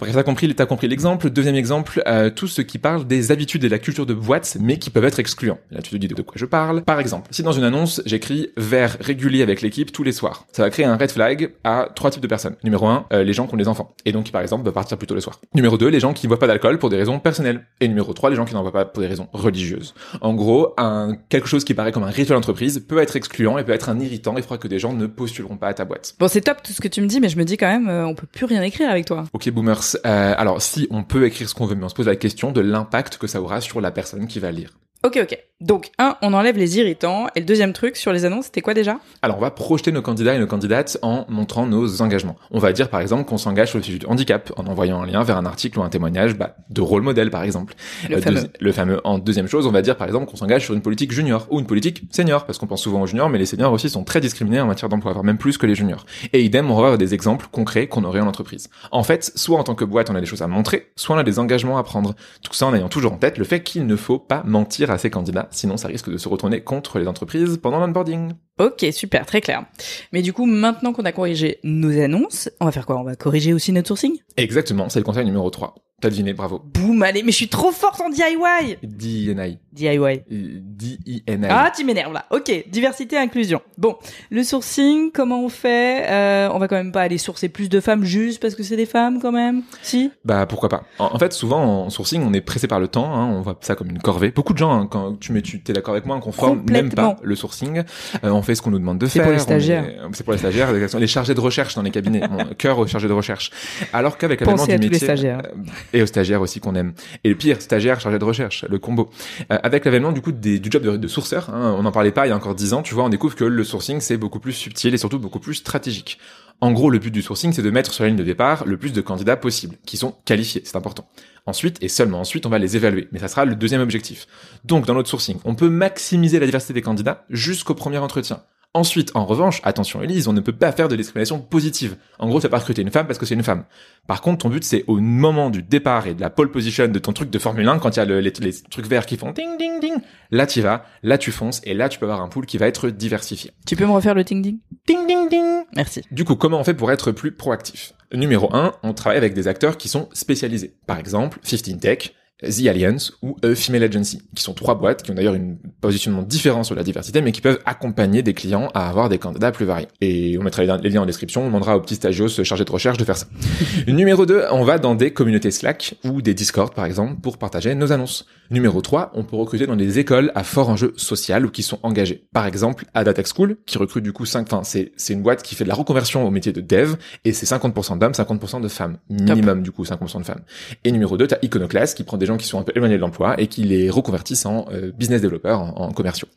Bref, 0.00 0.14
t'as 0.14 0.66
compris, 0.66 0.88
l'exemple. 0.88 1.30
Deuxième 1.30 1.54
exemple, 1.54 2.02
euh, 2.06 2.30
tout 2.30 2.48
ce 2.48 2.60
qui 2.62 2.78
parle 2.78 3.06
des 3.06 3.30
habitudes 3.30 3.64
et 3.64 3.68
de 3.68 3.72
la 3.72 3.78
culture 3.78 4.06
de 4.06 4.14
boîte, 4.14 4.56
mais 4.60 4.78
qui 4.78 4.90
peuvent 4.90 5.04
être 5.04 5.20
excluants. 5.20 5.58
Là, 5.70 5.80
tu 5.80 5.90
te 5.90 5.96
dis 5.96 6.08
de 6.08 6.22
quoi 6.22 6.34
je 6.36 6.46
parle. 6.46 6.82
Par 6.82 6.98
exemple, 6.98 7.28
si 7.30 7.42
dans 7.42 7.52
une 7.52 7.64
annonce, 7.64 8.02
j'écris 8.04 8.50
verre 8.56 8.96
régulier 9.00 9.42
avec 9.42 9.62
l'équipe 9.62 9.92
tous 9.92 10.02
les 10.02 10.12
soirs, 10.12 10.46
ça 10.52 10.62
va 10.62 10.70
créer 10.70 10.86
un 10.86 10.96
red 10.96 11.10
flag 11.10 11.52
à 11.64 11.88
trois 11.94 12.10
types 12.10 12.22
de 12.22 12.26
personnes. 12.26 12.56
Numéro 12.64 12.86
un, 12.86 13.06
euh, 13.12 13.22
les 13.22 13.32
gens 13.32 13.46
qui 13.46 13.54
ont 13.54 13.58
des 13.58 13.68
enfants. 13.68 13.94
Et 14.04 14.12
donc, 14.12 14.24
qui, 14.24 14.32
par 14.32 14.42
exemple, 14.42 14.64
peuvent 14.64 14.72
partir 14.72 14.98
plus 14.98 15.06
tôt 15.06 15.14
le 15.14 15.20
soir. 15.20 15.40
Numéro 15.54 15.78
deux, 15.78 15.88
les 15.88 16.00
gens 16.00 16.12
qui 16.12 16.26
ne 16.26 16.28
boivent 16.28 16.40
pas 16.40 16.46
d'alcool 16.46 16.78
pour 16.78 16.90
des 16.90 16.96
raisons 16.96 17.18
personnelles. 17.18 17.64
Et 17.80 17.88
numéro 17.88 18.12
trois, 18.12 18.30
les 18.30 18.36
gens 18.36 18.44
qui 18.44 18.54
n'en 18.54 18.62
boivent 18.62 18.72
pas 18.72 18.84
pour 18.84 19.02
des 19.02 19.08
raisons 19.08 19.28
religieuses. 19.32 19.94
En 20.20 20.34
gros, 20.34 20.74
un, 20.78 21.16
quelque 21.28 21.48
chose 21.48 21.64
qui 21.64 21.74
paraît 21.74 21.92
comme 21.92 22.04
un 22.04 22.10
rituel 22.10 22.36
d'entreprise 22.36 22.84
peut 22.86 22.98
être 22.98 23.16
excluant 23.16 23.58
et 23.58 23.64
peut 23.64 23.72
être 23.72 23.88
un 23.88 24.00
irritant 24.00 24.36
et 24.36 24.42
fera 24.42 24.58
que 24.58 24.68
des 24.68 24.78
gens 24.78 24.92
ne 24.92 25.06
postuleront 25.06 25.56
pas 25.56 25.68
à 25.68 25.74
ta 25.74 25.84
boîte. 25.84 26.14
Bon, 26.18 26.28
c'est 26.28 26.40
top 26.40 26.62
tout 26.62 26.72
ce 26.72 26.80
que 26.80 26.88
tu 26.88 27.00
me 27.00 27.06
dis, 27.06 27.20
mais 27.20 27.28
je 27.28 27.36
me 27.36 27.44
dis 27.44 27.56
quand 27.56 27.68
même, 27.68 27.81
euh, 27.88 28.04
on 28.04 28.14
peut 28.14 28.26
plus 28.26 28.46
rien 28.46 28.62
écrire 28.62 28.90
avec 28.90 29.06
toi. 29.06 29.24
Ok, 29.32 29.50
boomers. 29.50 29.96
Euh, 30.06 30.34
alors, 30.36 30.60
si 30.60 30.86
on 30.90 31.02
peut 31.02 31.26
écrire 31.26 31.48
ce 31.48 31.54
qu'on 31.54 31.66
veut, 31.66 31.74
mais 31.74 31.84
on 31.84 31.88
se 31.88 31.94
pose 31.94 32.06
la 32.06 32.16
question 32.16 32.52
de 32.52 32.60
l'impact 32.60 33.18
que 33.18 33.26
ça 33.26 33.40
aura 33.40 33.60
sur 33.60 33.80
la 33.80 33.90
personne 33.90 34.26
qui 34.26 34.38
va 34.38 34.52
lire. 34.52 34.70
Ok, 35.04 35.18
ok. 35.22 35.38
Donc, 35.60 35.90
un, 36.00 36.16
on 36.22 36.34
enlève 36.34 36.56
les 36.58 36.78
irritants. 36.78 37.28
Et 37.36 37.40
le 37.40 37.46
deuxième 37.46 37.72
truc 37.72 37.96
sur 37.96 38.12
les 38.12 38.24
annonces, 38.24 38.46
c'était 38.46 38.62
quoi 38.62 38.74
déjà? 38.74 38.98
Alors, 39.22 39.38
on 39.38 39.40
va 39.40 39.52
projeter 39.52 39.92
nos 39.92 40.02
candidats 40.02 40.34
et 40.34 40.38
nos 40.40 40.48
candidates 40.48 40.98
en 41.02 41.24
montrant 41.28 41.66
nos 41.66 42.02
engagements. 42.02 42.36
On 42.50 42.58
va 42.58 42.72
dire, 42.72 42.88
par 42.90 43.00
exemple, 43.00 43.24
qu'on 43.24 43.38
s'engage 43.38 43.68
sur 43.68 43.78
le 43.78 43.84
sujet 43.84 43.98
du 43.98 44.06
handicap 44.06 44.52
en 44.56 44.66
envoyant 44.66 45.00
un 45.02 45.06
lien 45.06 45.22
vers 45.22 45.36
un 45.36 45.46
article 45.46 45.78
ou 45.78 45.82
un 45.84 45.88
témoignage 45.88 46.36
bah, 46.36 46.56
de 46.70 46.80
rôle 46.80 47.02
modèle, 47.02 47.30
par 47.30 47.44
exemple. 47.44 47.74
Le 48.08 48.16
Euh, 48.16 48.20
fameux. 48.20 48.40
le 48.58 48.72
fameux. 48.72 49.00
En 49.04 49.18
deuxième 49.18 49.46
chose, 49.46 49.66
on 49.68 49.70
va 49.70 49.82
dire, 49.82 49.96
par 49.96 50.08
exemple, 50.08 50.26
qu'on 50.28 50.36
s'engage 50.36 50.64
sur 50.64 50.74
une 50.74 50.82
politique 50.82 51.12
junior 51.12 51.46
ou 51.50 51.60
une 51.60 51.66
politique 51.66 52.02
senior, 52.10 52.44
parce 52.44 52.58
qu'on 52.58 52.66
pense 52.66 52.82
souvent 52.82 53.02
aux 53.02 53.06
juniors, 53.06 53.28
mais 53.28 53.38
les 53.38 53.46
seniors 53.46 53.72
aussi 53.72 53.88
sont 53.88 54.02
très 54.02 54.20
discriminés 54.20 54.60
en 54.60 54.66
matière 54.66 54.88
d'emploi, 54.88 55.12
voire 55.12 55.24
même 55.24 55.38
plus 55.38 55.58
que 55.58 55.66
les 55.66 55.76
juniors. 55.76 56.06
Et 56.32 56.42
idem, 56.42 56.70
on 56.72 56.74
va 56.74 56.82
avoir 56.86 56.98
des 56.98 57.14
exemples 57.14 57.46
concrets 57.52 57.86
qu'on 57.86 58.02
aurait 58.02 58.20
en 58.20 58.26
entreprise. 58.26 58.68
En 58.90 59.04
fait, 59.04 59.30
soit 59.36 59.58
en 59.58 59.64
tant 59.64 59.76
que 59.76 59.84
boîte, 59.84 60.10
on 60.10 60.16
a 60.16 60.20
des 60.20 60.26
choses 60.26 60.42
à 60.42 60.48
montrer, 60.48 60.90
soit 60.96 61.14
on 61.14 61.18
a 61.20 61.24
des 61.24 61.38
engagements 61.38 61.78
à 61.78 61.84
prendre. 61.84 62.14
Tout 62.42 62.52
ça 62.52 62.66
en 62.66 62.74
ayant 62.74 62.88
toujours 62.88 63.12
en 63.12 63.18
tête 63.18 63.38
le 63.38 63.44
fait 63.44 63.62
qu'il 63.62 63.86
ne 63.86 63.94
faut 63.94 64.18
pas 64.18 64.42
mentir 64.44 64.90
à 64.92 64.98
ses 64.98 65.10
candidats, 65.10 65.48
sinon 65.50 65.76
ça 65.76 65.88
risque 65.88 66.10
de 66.10 66.16
se 66.16 66.28
retourner 66.28 66.62
contre 66.62 66.98
les 66.98 67.08
entreprises 67.08 67.58
pendant 67.62 67.78
l'onboarding. 67.78 68.32
Ok, 68.58 68.86
super, 68.92 69.26
très 69.26 69.40
clair. 69.40 69.64
Mais 70.12 70.22
du 70.22 70.32
coup, 70.32 70.46
maintenant 70.46 70.92
qu'on 70.92 71.04
a 71.04 71.12
corrigé 71.12 71.58
nos 71.64 71.98
annonces, 72.00 72.50
on 72.60 72.66
va 72.66 72.72
faire 72.72 72.86
quoi? 72.86 72.98
On 72.98 73.04
va 73.04 73.16
corriger 73.16 73.52
aussi 73.52 73.72
notre 73.72 73.88
sourcing? 73.88 74.16
Exactement, 74.36 74.88
c'est 74.88 75.00
le 75.00 75.04
conseil 75.04 75.24
numéro 75.24 75.50
3. 75.50 75.74
T'as 76.00 76.10
deviné, 76.10 76.32
bravo. 76.32 76.60
Boum, 76.64 77.02
allez, 77.02 77.22
mais 77.22 77.32
je 77.32 77.36
suis 77.36 77.48
trop 77.48 77.70
forte 77.70 78.00
en 78.00 78.10
DIY 78.10 78.76
DNI. 78.82 79.58
DIY. 79.72 80.22
D-I-N-I. 80.28 81.46
Ah, 81.50 81.70
tu 81.74 81.84
m'énerves 81.84 82.12
là. 82.12 82.26
Ok, 82.30 82.50
diversité, 82.68 83.16
inclusion. 83.16 83.60
Bon, 83.78 83.96
le 84.30 84.42
sourcing, 84.42 85.10
comment 85.12 85.42
on 85.44 85.48
fait 85.48 86.04
Euh, 86.10 86.48
On 86.52 86.58
va 86.58 86.68
quand 86.68 86.76
même 86.76 86.92
pas 86.92 87.02
aller 87.02 87.18
sourcer 87.18 87.48
plus 87.48 87.68
de 87.68 87.80
femmes 87.80 88.04
juste 88.04 88.40
parce 88.40 88.54
que 88.54 88.62
c'est 88.62 88.76
des 88.76 88.86
femmes 88.86 89.20
quand 89.20 89.32
même? 89.32 89.62
Si? 89.82 90.10
Bah 90.24 90.46
pourquoi 90.46 90.68
pas. 90.68 90.84
En, 90.98 91.14
en 91.14 91.18
fait, 91.18 91.32
souvent 91.32 91.84
en 91.84 91.90
sourcing, 91.90 92.22
on 92.22 92.32
est 92.32 92.40
pressé 92.40 92.66
par 92.66 92.80
le 92.80 92.88
temps, 92.88 93.14
hein, 93.14 93.26
on 93.28 93.40
voit 93.40 93.58
ça 93.60 93.74
comme 93.74 93.90
une 93.90 93.98
corvée. 93.98 94.30
Beaucoup 94.30 94.52
de 94.52 94.58
gens, 94.58 94.72
hein, 94.72 94.86
quand 94.90 95.18
tu 95.18 95.32
mets, 95.32 95.42
tu 95.42 95.62
t'es 95.62 95.72
d'accord 95.72 95.94
avec 95.94 96.06
moi, 96.06 96.18
qu'on 96.20 96.32
forme 96.32 96.62
même 96.70 96.90
pas 96.90 97.16
le 97.22 97.34
sourcing. 97.36 97.82
Euh, 98.24 98.30
on 98.30 98.42
fait 98.42 98.54
ce 98.54 98.62
qu'on 98.62 98.70
nous 98.70 98.78
demande 98.78 98.98
de 98.98 99.06
C'est 99.06 99.18
faire. 99.18 99.24
pour 99.24 99.32
les 99.32 99.38
stagiaires. 99.38 99.84
est- 99.84 99.98
C'est 100.12 100.24
pour 100.24 100.32
les 100.32 100.38
stagiaires. 100.38 100.70
Les 100.72 101.06
chargés 101.06 101.34
de 101.34 101.40
recherche 101.40 101.74
dans 101.74 101.82
les 101.82 101.90
cabinets. 101.90 102.22
Mon 102.28 102.44
cœur 102.58 102.78
aux 102.78 102.86
chargés 102.86 103.08
de 103.08 103.12
recherche. 103.12 103.50
Alors 103.92 104.18
qu'avec 104.18 104.40
l'avènement 104.40 104.64
du 104.66 104.74
tous 104.76 104.80
les 104.82 104.88
métier 104.90 105.06
stagiaires. 105.06 105.42
euh, 105.46 105.58
et 105.92 106.02
aux 106.02 106.06
stagiaires 106.06 106.40
aussi 106.40 106.60
qu'on 106.60 106.74
aime. 106.74 106.92
Et 107.24 107.28
le 107.30 107.34
pire, 107.36 107.60
stagiaire, 107.60 108.00
chargé 108.00 108.18
de 108.18 108.24
recherche, 108.24 108.64
le 108.68 108.78
combo. 108.78 109.08
Euh, 109.52 109.58
avec 109.62 109.84
l'avènement 109.84 110.12
du 110.12 110.20
coup 110.20 110.32
du 110.32 110.60
job 110.70 110.82
de, 110.82 110.96
de 110.96 111.08
sourceur, 111.08 111.50
hein, 111.50 111.74
on 111.78 111.82
n'en 111.82 111.92
parlait 111.92 112.12
pas 112.12 112.26
il 112.26 112.30
y 112.30 112.32
a 112.32 112.36
encore 112.36 112.54
dix 112.54 112.74
ans. 112.74 112.82
Tu 112.82 112.94
vois, 112.94 113.04
on 113.04 113.08
découvre 113.08 113.34
que 113.34 113.44
le 113.44 113.64
sourcing 113.64 114.00
c'est 114.00 114.16
beaucoup 114.16 114.40
plus 114.40 114.52
subtil 114.52 114.92
et 114.92 114.98
surtout 114.98 115.18
beaucoup 115.18 115.40
plus 115.40 115.54
stratégique. 115.54 116.18
En 116.62 116.70
gros, 116.70 116.90
le 116.90 117.00
but 117.00 117.10
du 117.10 117.22
sourcing, 117.22 117.52
c'est 117.52 117.62
de 117.62 117.70
mettre 117.70 117.92
sur 117.92 118.04
la 118.04 118.08
ligne 118.08 118.18
de 118.18 118.22
départ 118.22 118.64
le 118.66 118.76
plus 118.76 118.92
de 118.92 119.00
candidats 119.00 119.36
possible, 119.36 119.74
qui 119.84 119.96
sont 119.96 120.14
qualifiés, 120.24 120.62
c'est 120.64 120.76
important. 120.76 121.08
Ensuite, 121.44 121.82
et 121.82 121.88
seulement 121.88 122.20
ensuite, 122.20 122.46
on 122.46 122.50
va 122.50 122.60
les 122.60 122.76
évaluer. 122.76 123.08
Mais 123.10 123.18
ça 123.18 123.26
sera 123.26 123.44
le 123.44 123.56
deuxième 123.56 123.80
objectif. 123.80 124.28
Donc, 124.64 124.86
dans 124.86 124.94
notre 124.94 125.08
sourcing, 125.08 125.38
on 125.44 125.56
peut 125.56 125.68
maximiser 125.68 126.38
la 126.38 126.46
diversité 126.46 126.72
des 126.72 126.80
candidats 126.80 127.24
jusqu'au 127.30 127.74
premier 127.74 127.98
entretien. 127.98 128.44
Ensuite, 128.74 129.10
en 129.14 129.26
revanche, 129.26 129.60
attention 129.64 130.00
Elise, 130.02 130.28
on 130.28 130.32
ne 130.32 130.40
peut 130.40 130.54
pas 130.54 130.72
faire 130.72 130.88
de 130.88 130.96
discrimination 130.96 131.38
positive. 131.40 131.96
En 132.18 132.26
gros, 132.28 132.38
tu 132.40 132.44
vas 132.44 132.48
pas 132.48 132.58
recruter 132.58 132.80
une 132.80 132.90
femme 132.90 133.06
parce 133.06 133.18
que 133.18 133.26
c'est 133.26 133.34
une 133.34 133.42
femme. 133.42 133.64
Par 134.06 134.22
contre, 134.22 134.38
ton 134.38 134.48
but, 134.48 134.64
c'est 134.64 134.84
au 134.86 134.98
moment 134.98 135.50
du 135.50 135.62
départ 135.62 136.06
et 136.06 136.14
de 136.14 136.22
la 136.22 136.30
pole 136.30 136.50
position 136.50 136.88
de 136.88 136.98
ton 136.98 137.12
truc 137.12 137.28
de 137.28 137.38
Formule 137.38 137.68
1, 137.68 137.78
quand 137.80 137.90
il 137.94 137.98
y 137.98 138.00
a 138.02 138.06
le- 138.06 138.20
les, 138.20 138.32
les 138.40 138.52
trucs 138.70 138.86
verts 138.86 139.04
qui 139.04 139.18
font 139.18 139.32
ding 139.32 139.58
ding 139.58 139.78
ding, 139.78 139.96
là 140.30 140.46
tu 140.46 140.62
vas, 140.62 140.86
là 141.02 141.18
tu 141.18 141.32
fonces, 141.32 141.60
et 141.64 141.74
là 141.74 141.90
tu 141.90 141.98
peux 141.98 142.06
avoir 142.06 142.22
un 142.22 142.28
pool 142.28 142.46
qui 142.46 142.56
va 142.56 142.66
être 142.66 142.88
diversifié. 142.88 143.50
Tu 143.66 143.76
peux 143.76 143.84
me 143.84 143.90
refaire 143.92 144.14
le 144.14 144.24
ting-ding 144.24 144.58
Ding? 144.86 145.06
Ding 145.06 145.28
ding 145.28 145.64
Merci. 145.76 146.02
du 146.10 146.24
coup, 146.24 146.36
comment 146.36 146.58
on 146.58 146.64
fait 146.64 146.72
pour 146.74 146.90
être 146.90 147.12
plus 147.12 147.32
proactif? 147.32 147.92
Numéro 148.14 148.54
1, 148.54 148.72
on 148.82 148.94
travaille 148.94 149.18
avec 149.18 149.34
des 149.34 149.48
acteurs 149.48 149.76
qui 149.76 149.88
sont 149.88 150.08
spécialisés. 150.14 150.74
Par 150.86 150.98
exemple, 150.98 151.38
15 151.46 151.78
Tech, 151.78 152.14
The 152.42 152.66
Alliance 152.66 153.12
ou 153.22 153.36
A 153.42 153.54
Female 153.54 153.84
Agency, 153.84 154.22
qui 154.34 154.42
sont 154.42 154.54
trois 154.54 154.74
boîtes 154.74 155.02
qui 155.02 155.10
ont 155.10 155.14
d'ailleurs 155.14 155.34
un 155.34 155.54
positionnement 155.80 156.22
différent 156.22 156.64
sur 156.64 156.74
la 156.74 156.82
diversité, 156.82 157.22
mais 157.22 157.32
qui 157.32 157.40
peuvent 157.40 157.58
accompagner 157.64 158.22
des 158.22 158.34
clients 158.34 158.68
à 158.74 158.88
avoir 158.88 159.08
des 159.08 159.18
candidats 159.18 159.52
plus 159.52 159.64
variés. 159.66 159.88
Et 160.00 160.36
on 160.38 160.42
mettra 160.42 160.62
les 160.64 160.90
liens- 160.90 161.02
en 161.02 161.06
description, 161.06 161.42
on 161.42 161.46
demandera 161.46 161.76
aux 161.76 161.80
petits 161.80 161.94
stagios 161.96 162.28
chargés 162.44 162.64
de 162.64 162.70
recherche 162.72 162.98
de 162.98 163.04
faire 163.04 163.16
ça. 163.16 163.26
Numéro 163.88 164.26
2, 164.26 164.44
on 164.50 164.64
va 164.64 164.78
dans 164.78 164.94
des 164.94 165.12
communautés 165.12 165.50
Slack 165.50 165.94
ou 166.04 166.22
des 166.22 166.34
Discord 166.34 166.72
par 166.74 166.84
exemple 166.84 167.20
pour 167.20 167.38
partager 167.38 167.74
nos 167.74 167.92
annonces. 167.92 168.26
Numéro 168.50 168.80
3, 168.82 169.12
on 169.14 169.24
peut 169.24 169.36
recruter 169.36 169.66
dans 169.66 169.76
des 169.76 169.98
écoles 169.98 170.30
à 170.34 170.44
fort 170.44 170.68
enjeu 170.68 170.92
social 170.96 171.46
ou 171.46 171.50
qui 171.50 171.62
sont 171.62 171.78
engagées. 171.82 172.24
Par 172.32 172.46
exemple, 172.46 172.84
Adatech 172.94 173.26
School 173.34 173.56
qui 173.66 173.78
recrute 173.78 174.04
du 174.04 174.12
coup 174.12 174.26
5 174.26 174.46
enfin 174.52 174.62
c'est 174.64 174.92
c'est 174.96 175.14
une 175.14 175.22
boîte 175.22 175.42
qui 175.42 175.54
fait 175.54 175.64
de 175.64 175.68
la 175.68 175.74
reconversion 175.74 176.26
au 176.26 176.30
métier 176.30 176.52
de 176.52 176.60
dev 176.60 176.94
et 177.24 177.32
c'est 177.32 177.46
50% 177.46 177.98
d'hommes, 177.98 178.12
50% 178.12 178.60
de 178.60 178.68
femmes. 178.68 178.98
Minimum 179.08 179.62
du 179.62 179.70
coup 179.72 179.84
50% 179.84 180.18
de 180.20 180.24
femmes. 180.24 180.42
Et 180.84 180.92
numéro 180.92 181.16
2, 181.16 181.26
tu 181.26 181.34
as 181.34 181.38
Iconoclast 181.42 181.96
qui 181.96 182.04
prend 182.04 182.16
des 182.18 182.26
gens 182.26 182.31
qui 182.36 182.46
sont 182.46 182.58
un 182.58 182.62
peu 182.62 182.72
éloignés 182.74 182.96
de 182.96 183.00
l'emploi 183.00 183.40
et 183.40 183.46
qui 183.46 183.62
les 183.62 183.90
reconvertissent 183.90 184.46
en 184.46 184.66
euh, 184.72 184.90
business 184.92 185.20
développeurs, 185.20 185.60
en, 185.60 185.92
commerciaux. 185.92 186.28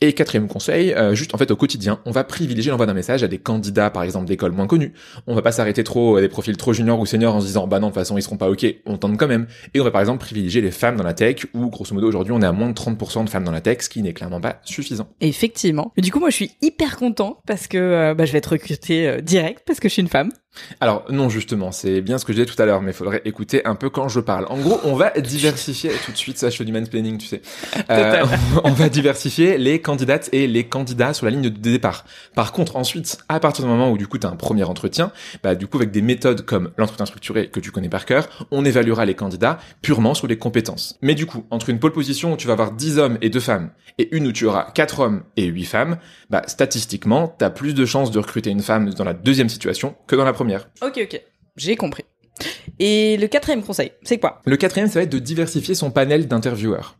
Et 0.00 0.12
quatrième 0.12 0.48
conseil, 0.48 0.92
euh, 0.92 1.14
juste 1.14 1.34
en 1.34 1.38
fait 1.38 1.50
au 1.50 1.56
quotidien, 1.56 2.00
on 2.06 2.10
va 2.10 2.24
privilégier 2.24 2.70
l'envoi 2.70 2.86
d'un 2.86 2.94
message 2.94 3.22
à 3.22 3.28
des 3.28 3.38
candidats 3.38 3.90
par 3.90 4.02
exemple 4.02 4.26
d'écoles 4.26 4.52
moins 4.52 4.66
connues. 4.66 4.92
On 5.26 5.34
va 5.34 5.42
pas 5.42 5.52
s'arrêter 5.52 5.84
trop 5.84 6.16
à 6.16 6.20
des 6.20 6.28
profils 6.28 6.56
trop 6.56 6.72
juniors 6.72 6.98
ou 7.00 7.06
seniors 7.06 7.34
en 7.34 7.40
se 7.40 7.46
disant 7.46 7.66
bah 7.66 7.80
non 7.80 7.88
de 7.88 7.92
toute 7.92 8.00
façon 8.00 8.16
ils 8.16 8.22
seront 8.22 8.36
pas 8.36 8.50
ok, 8.50 8.66
on 8.86 8.96
tente 8.96 9.16
quand 9.16 9.28
même. 9.28 9.46
Et 9.74 9.80
on 9.80 9.84
va 9.84 9.90
par 9.90 10.00
exemple 10.00 10.20
privilégier 10.20 10.60
les 10.60 10.70
femmes 10.70 10.96
dans 10.96 11.04
la 11.04 11.14
tech 11.14 11.46
où 11.54 11.68
grosso 11.68 11.94
modo 11.94 12.08
aujourd'hui 12.08 12.32
on 12.32 12.42
est 12.42 12.46
à 12.46 12.52
moins 12.52 12.68
de 12.68 12.74
30% 12.74 13.24
de 13.24 13.30
femmes 13.30 13.44
dans 13.44 13.52
la 13.52 13.60
tech, 13.60 13.78
ce 13.80 13.88
qui 13.88 14.02
n'est 14.02 14.12
clairement 14.12 14.40
pas 14.40 14.60
suffisant. 14.64 15.08
Effectivement. 15.20 15.92
Mais 15.96 16.02
du 16.02 16.12
coup, 16.12 16.20
moi, 16.20 16.30
je 16.30 16.36
suis 16.36 16.50
hyper 16.60 16.96
content 16.96 17.40
parce 17.46 17.66
que 17.66 17.78
euh, 17.78 18.14
bah, 18.14 18.24
je 18.24 18.32
vais 18.32 18.38
être 18.38 18.52
recrutée 18.52 19.20
direct 19.22 19.62
parce 19.66 19.80
que 19.80 19.88
je 19.88 19.94
suis 19.94 20.02
une 20.02 20.08
femme. 20.08 20.30
Alors 20.80 21.04
non 21.08 21.28
justement, 21.28 21.72
c'est 21.72 22.00
bien 22.02 22.18
ce 22.18 22.24
que 22.24 22.32
je 22.32 22.38
disais 22.42 22.54
tout 22.54 22.60
à 22.60 22.66
l'heure, 22.66 22.82
mais 22.82 22.90
il 22.90 22.94
faudrait 22.94 23.22
écouter 23.24 23.64
un 23.64 23.74
peu 23.74 23.88
quand 23.88 24.08
je 24.08 24.20
parle. 24.20 24.46
En 24.50 24.58
gros, 24.58 24.80
on 24.84 24.94
va 24.94 25.10
diversifier 25.20 25.90
tout 26.04 26.12
de 26.12 26.16
suite, 26.16 26.38
ça 26.38 26.50
je 26.50 26.56
fais 26.56 26.64
du 26.64 26.72
mansplaining, 26.72 27.18
tu 27.18 27.26
sais. 27.26 27.42
Euh, 27.90 28.24
on 28.64 28.70
va 28.70 28.88
diversifier 28.88 29.58
les 29.58 29.80
candidates 29.80 30.28
et 30.32 30.46
les 30.46 30.64
candidats 30.64 31.14
sur 31.14 31.26
la 31.26 31.30
ligne 31.30 31.42
de 31.42 31.48
départ. 31.48 32.04
Par 32.34 32.52
contre, 32.52 32.76
ensuite, 32.76 33.18
à 33.28 33.40
partir 33.40 33.64
du 33.64 33.70
moment 33.70 33.90
où 33.90 33.98
du 33.98 34.06
coup 34.06 34.18
tu 34.18 34.26
as 34.26 34.30
un 34.30 34.36
premier 34.36 34.62
entretien, 34.64 35.10
bah 35.42 35.54
du 35.54 35.66
coup 35.66 35.78
avec 35.78 35.90
des 35.90 36.00
méthodes 36.00 36.42
comme 36.42 36.70
l'entretien 36.76 37.06
structuré 37.06 37.48
que 37.48 37.60
tu 37.60 37.70
connais 37.70 37.88
par 37.88 38.06
cœur, 38.06 38.28
on 38.50 38.64
évaluera 38.64 39.04
les 39.04 39.14
candidats 39.14 39.58
purement 39.82 40.14
sur 40.14 40.26
les 40.26 40.38
compétences. 40.38 40.98
Mais 41.02 41.14
du 41.14 41.26
coup, 41.26 41.44
entre 41.50 41.70
une 41.70 41.80
pole 41.80 41.92
position 41.92 42.32
où 42.32 42.36
tu 42.36 42.46
vas 42.46 42.52
avoir 42.52 42.72
10 42.72 42.98
hommes 42.98 43.18
et 43.20 43.30
2 43.30 43.40
femmes 43.40 43.70
et 43.98 44.14
une 44.14 44.26
où 44.26 44.32
tu 44.32 44.46
auras 44.46 44.70
4 44.70 45.00
hommes 45.00 45.22
et 45.36 45.44
8 45.44 45.64
femmes, 45.64 45.96
bah 46.30 46.42
statistiquement, 46.46 47.34
tu 47.38 47.44
as 47.44 47.50
plus 47.50 47.74
de 47.74 47.84
chances 47.84 48.10
de 48.10 48.18
recruter 48.18 48.50
une 48.50 48.62
femme 48.62 48.90
dans 48.90 49.04
la 49.04 49.14
deuxième 49.14 49.48
situation 49.48 49.94
que 50.06 50.14
dans 50.16 50.24
la 50.24 50.32
première. 50.32 50.41
Ok, 50.82 51.00
ok. 51.02 51.20
J'ai 51.56 51.76
compris. 51.76 52.04
Et 52.78 53.16
le 53.18 53.26
quatrième 53.28 53.62
conseil, 53.62 53.92
c'est 54.02 54.18
quoi? 54.18 54.40
Le 54.46 54.56
quatrième, 54.56 54.88
ça 54.88 54.98
va 54.98 55.02
être 55.04 55.12
de 55.12 55.18
diversifier 55.18 55.74
son 55.74 55.90
panel 55.90 56.26
d'intervieweurs. 56.28 56.96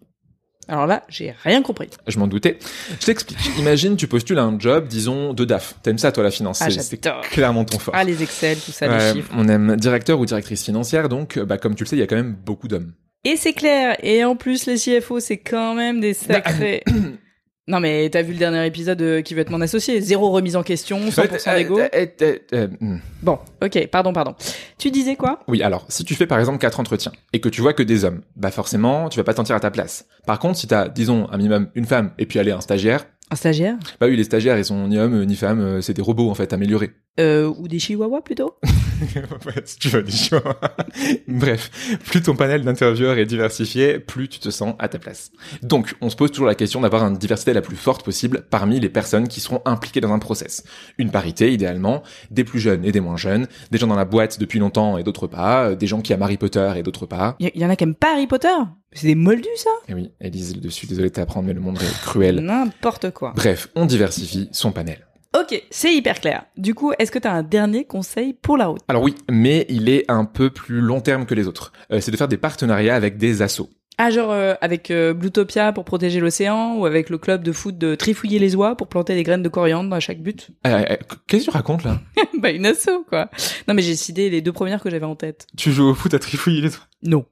Alors 0.69 0.87
là, 0.87 1.03
j'ai 1.09 1.35
rien 1.43 1.61
compris. 1.63 1.89
Je 2.07 2.19
m'en 2.19 2.29
doutais. 2.29 2.59
Je 3.01 3.07
t'explique. 3.07 3.39
Imagine, 3.59 3.97
tu 3.97 4.07
postules 4.07 4.39
à 4.39 4.45
un 4.45 4.59
job, 4.59 4.87
disons, 4.87 5.33
de 5.35 5.45
DAF. 5.45 5.75
T'aimes 5.83 5.99
ça, 5.99 6.13
toi, 6.13 6.23
la 6.23 6.31
finance. 6.31 6.63
Ah, 6.63 6.71
C'est- 6.71 7.01
clairement 7.31 7.65
ton 7.65 7.79
fort. 7.81 7.95
Ah, 7.97 8.05
les 8.05 8.23
Excel, 8.23 8.59
tout 8.59 8.71
ça, 8.71 8.89
Ouais, 8.89 9.09
les 9.09 9.13
chiffres. 9.21 9.33
on 9.37 9.49
aime 9.49 9.75
directeur 9.77 10.21
ou 10.21 10.27
directrice 10.27 10.65
financière, 10.65 11.09
donc, 11.09 11.39
bah, 11.41 11.59
comme 11.59 11.75
tu 11.75 11.83
le 11.83 11.89
sais, 11.89 11.97
il 11.97 11.99
y 11.99 12.03
a 12.03 12.07
quand 12.07 12.17
même 12.17 12.35
beaucoup 12.35 12.69
d'hommes. 12.69 12.93
Et 13.25 13.37
c'est 13.37 13.53
clair. 13.55 13.97
Et 14.05 14.25
en 14.25 14.37
plus, 14.37 14.67
les 14.67 14.77
CFO, 14.77 15.19
c'est 15.21 15.39
quand 15.39 15.75
même 15.75 16.01
des 16.01 16.15
sacrés. 16.15 16.83
non, 17.69 17.79
mais 17.79 18.09
t'as 18.11 18.23
vu 18.23 18.33
le 18.33 18.39
dernier 18.39 18.67
épisode 18.67 18.99
de 18.99 19.21
Qui 19.21 19.35
veut 19.35 19.41
être 19.41 19.51
mon 19.51 19.61
associé? 19.61 20.01
Zéro 20.01 20.31
remise 20.31 20.57
en 20.57 20.65
question, 20.65 20.99
100% 20.99 21.55
d'ego. 21.57 21.79
Euh, 21.79 21.89
euh, 21.95 22.07
euh, 22.23 22.39
euh, 22.55 22.69
hmm. 22.81 22.99
Bon, 23.23 23.39
ok, 23.63 23.87
pardon, 23.87 24.13
pardon. 24.13 24.35
Tu 24.79 24.91
disais 24.91 25.15
quoi? 25.15 25.41
Oui, 25.47 25.63
alors, 25.63 25.87
si 25.89 26.05
tu 26.05 26.15
fais 26.17 26.27
par 26.27 26.41
exemple 26.41 26.59
quatre 26.59 26.81
entretiens 26.81 27.13
et 27.33 27.41
que 27.41 27.49
tu 27.49 27.61
vois 27.61 27.73
que 27.73 27.85
des 27.85 28.05
hommes, 28.05 28.23
bah 28.35 28.51
forcément, 28.51 29.09
tu 29.09 29.19
vas 29.19 29.25
pas 29.25 29.33
te 29.33 29.37
sentir 29.37 29.55
à 29.55 29.61
ta 29.61 29.71
place. 29.71 30.07
Par 30.27 30.41
contre, 30.41 30.59
si 30.59 30.67
t'as, 30.67 30.89
disons, 30.89 31.29
un 31.31 31.37
minimum 31.37 31.69
une 31.77 31.85
femme 31.85 32.11
et 32.19 32.27
puis 32.27 32.39
aller 32.41 32.51
un 32.51 32.61
stagiaire, 32.61 33.07
Un 33.31 33.37
stagiaire? 33.37 33.77
Bah 34.01 34.07
oui, 34.09 34.17
les 34.17 34.25
stagiaires, 34.25 34.59
ils 34.59 34.65
sont 34.65 34.89
ni 34.89 34.99
hommes 34.99 35.25
ni 35.25 35.37
femmes, 35.37 35.61
euh, 35.61 35.81
c'est 35.81 35.95
des 35.95 36.03
robots 36.03 36.31
en 36.31 36.35
fait, 36.35 36.53
améliorés. 36.53 36.91
Euh, 37.21 37.53
ou 37.59 37.69
des 37.69 37.79
chihuahuas 37.79 38.23
plutôt 38.23 38.57
Ouais, 38.65 39.53
si 39.67 39.79
tu 39.79 39.89
veux 39.89 40.03
des 40.03 40.13
chihuahuas. 40.13 40.57
Bref, 41.29 41.99
plus 42.07 42.23
ton 42.23 42.35
panel 42.35 42.63
d'intervieweurs 42.63 43.19
est 43.19 43.27
diversifié, 43.27 43.99
plus 43.99 44.29
tu 44.29 44.39
te 44.39 44.49
sens 44.49 44.75
à 44.79 44.89
ta 44.89 44.99
place. 44.99 45.31
Donc, 45.63 45.95
on 46.01 46.09
se 46.09 46.17
pose 46.17 46.31
toujours 46.31 46.47
la 46.47 46.55
question 46.55 46.81
d'avoir 46.81 47.07
une 47.07 47.19
diversité 47.19 47.53
la 47.53 47.61
plus 47.61 47.77
forte 47.77 48.03
possible 48.03 48.47
parmi 48.49 48.81
les 48.81 48.89
personnes 48.89 49.29
qui 49.29 49.41
seront 49.41 49.61
impliquées 49.67 50.01
dans 50.01 50.13
un 50.13 50.19
process. 50.19 50.65
Une 50.97 51.11
parité, 51.11 51.53
idéalement, 51.53 52.03
des 52.31 52.45
plus 52.45 52.61
jeunes 52.61 52.85
et 52.85 52.93
des 52.93 53.01
moins 53.01 53.19
jeunes, 53.19 53.47
des 53.71 53.77
gens 53.79 53.89
dans 53.89 53.97
la 53.97 54.07
boîte 54.07 54.41
depuis 54.41 54.59
longtemps 54.59 54.97
et 54.97 55.03
d'autres 55.03 55.27
pas, 55.27 55.67
euh, 55.67 55.75
des 55.75 55.87
gens 55.87 56.01
qui 56.01 56.15
aiment 56.15 56.23
Harry 56.23 56.39
Potter 56.39 56.73
et 56.77 56.83
d'autres 56.83 57.07
pas. 57.07 57.37
Il 57.41 57.51
y, 57.55 57.59
y 57.59 57.67
en 57.67 57.71
a 57.71 57.77
qui 57.77 57.85
aiment 57.85 57.95
pas 57.95 58.13
Harry 58.13 58.27
Potter? 58.27 58.49
C'est 58.93 59.07
des 59.07 59.15
moldus, 59.15 59.49
ça? 59.57 59.71
Et 59.89 59.95
oui, 59.95 60.13
Elise, 60.21 60.55
le 60.55 60.61
dessus, 60.61 60.87
désolé 60.87 61.09
de 61.09 61.15
t'apprendre, 61.15 61.47
mais 61.47 61.55
le 61.55 61.61
monde 61.61 61.79
est 61.83 62.01
cruel. 62.03 62.41
N'importe 62.41 63.11
quoi. 63.11 63.33
Bref, 63.37 63.69
on 63.75 63.85
diversifie 63.85 64.49
son 64.53 64.73
panel. 64.73 65.07
Ok, 65.35 65.63
c'est 65.71 65.95
hyper 65.95 66.21
clair. 66.21 66.45
Du 66.59 66.75
coup, 66.75 66.93
est-ce 66.99 67.11
que 67.11 67.19
t'as 67.19 67.33
un 67.33 67.43
dernier 67.43 67.85
conseil 67.85 68.35
pour 68.35 68.57
la 68.59 68.67
route? 68.67 68.83
Alors 68.89 69.03
oui, 69.03 69.15
mais 69.31 69.65
il 69.71 69.89
est 69.89 70.05
un 70.11 70.25
peu 70.27 70.51
plus 70.51 70.81
long 70.81 71.01
terme 71.01 71.25
que 71.25 71.35
les 71.35 71.49
autres. 71.49 71.73
Euh, 71.91 72.01
c'est 72.01 72.11
de 72.11 72.17
faire 72.19 72.29
des 72.29 72.37
partenariats 72.37 72.95
avec 72.95 73.17
des 73.17 73.41
assos. 73.41 73.71
Ah, 73.99 74.11
genre 74.11 74.31
euh, 74.33 74.55
avec 74.61 74.91
euh, 74.91 75.13
Bluetopia 75.15 75.73
pour 75.73 75.85
protéger 75.85 76.19
l'océan 76.21 76.77
ou 76.77 76.87
avec 76.87 77.09
le 77.11 77.19
club 77.19 77.43
de 77.43 77.53
foot 77.53 77.77
de 77.77 77.95
Trifouiller 77.95 78.39
les 78.39 78.57
oies 78.57 78.75
pour 78.77 78.89
planter 78.89 79.15
des 79.15 79.23
graines 79.23 79.43
de 79.43 79.49
coriandre 79.49 79.95
à 79.95 80.01
chaque 80.01 80.21
but? 80.23 80.49
Euh, 80.67 80.85
euh, 80.91 80.97
Qu'est-ce 81.27 81.47
que 81.47 81.51
tu 81.51 81.57
racontes 81.57 81.85
là? 81.85 82.01
Bah 82.39 82.51
une 82.51 82.67
asso, 82.67 82.89
quoi. 83.09 83.31
Non, 83.69 83.75
mais 83.75 83.83
j'ai 83.83 83.95
cité 83.95 84.29
les 84.31 84.41
deux 84.41 84.53
premières 84.53 84.83
que 84.83 84.91
j'avais 84.91 85.07
en 85.07 85.15
tête. 85.15 85.47
Tu 85.57 85.73
joues 85.73 85.91
au 85.91 85.95
foot 85.95 86.13
à 86.15 86.19
trifouiller 86.19 86.63
les 86.63 86.69
doigts 86.71 86.81
Non. 87.03 87.25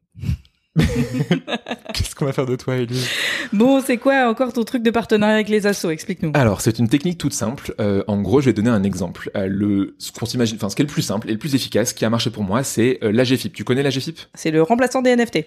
Qu'est-ce 1.95 2.15
qu'on 2.15 2.27
va 2.27 2.33
faire 2.33 2.47
de 2.47 2.55
toi, 2.55 2.77
Elise 2.77 3.09
Bon, 3.53 3.81
c'est 3.81 3.97
quoi 3.97 4.29
encore 4.29 4.53
ton 4.53 4.63
truc 4.63 4.83
de 4.85 4.91
partenariat 4.91 5.35
avec 5.35 5.49
les 5.49 5.67
assos? 5.67 5.91
Explique-nous. 5.91 6.31
Alors, 6.35 6.61
c'est 6.61 6.79
une 6.79 6.89
technique 6.89 7.19
toute 7.19 7.33
simple. 7.33 7.75
Euh, 7.81 8.05
en 8.07 8.21
gros, 8.21 8.41
je 8.41 8.47
vais 8.47 8.53
donner 8.53 8.71
un 8.71 8.85
exemple. 8.85 9.31
Euh, 9.37 9.47
le, 9.49 9.97
ce 9.99 10.13
qu'on 10.13 10.27
s'imagine, 10.27 10.57
enfin, 10.57 10.69
ce 10.69 10.77
qui 10.77 10.83
est 10.83 10.85
le 10.85 10.91
plus 10.91 11.03
simple 11.03 11.29
et 11.29 11.33
le 11.33 11.39
plus 11.39 11.57
efficace, 11.57 11.93
qui 11.93 12.05
a 12.05 12.11
marché 12.11 12.31
pour 12.31 12.45
moi, 12.45 12.63
c'est 12.63 12.99
euh, 13.03 13.11
l'AGFIP. 13.11 13.53
Tu 13.53 13.65
connais 13.65 13.83
l'AGFIP 13.83 14.21
C'est 14.35 14.53
le 14.53 14.63
remplaçant 14.63 15.03
des 15.03 15.15
NFT. 15.17 15.45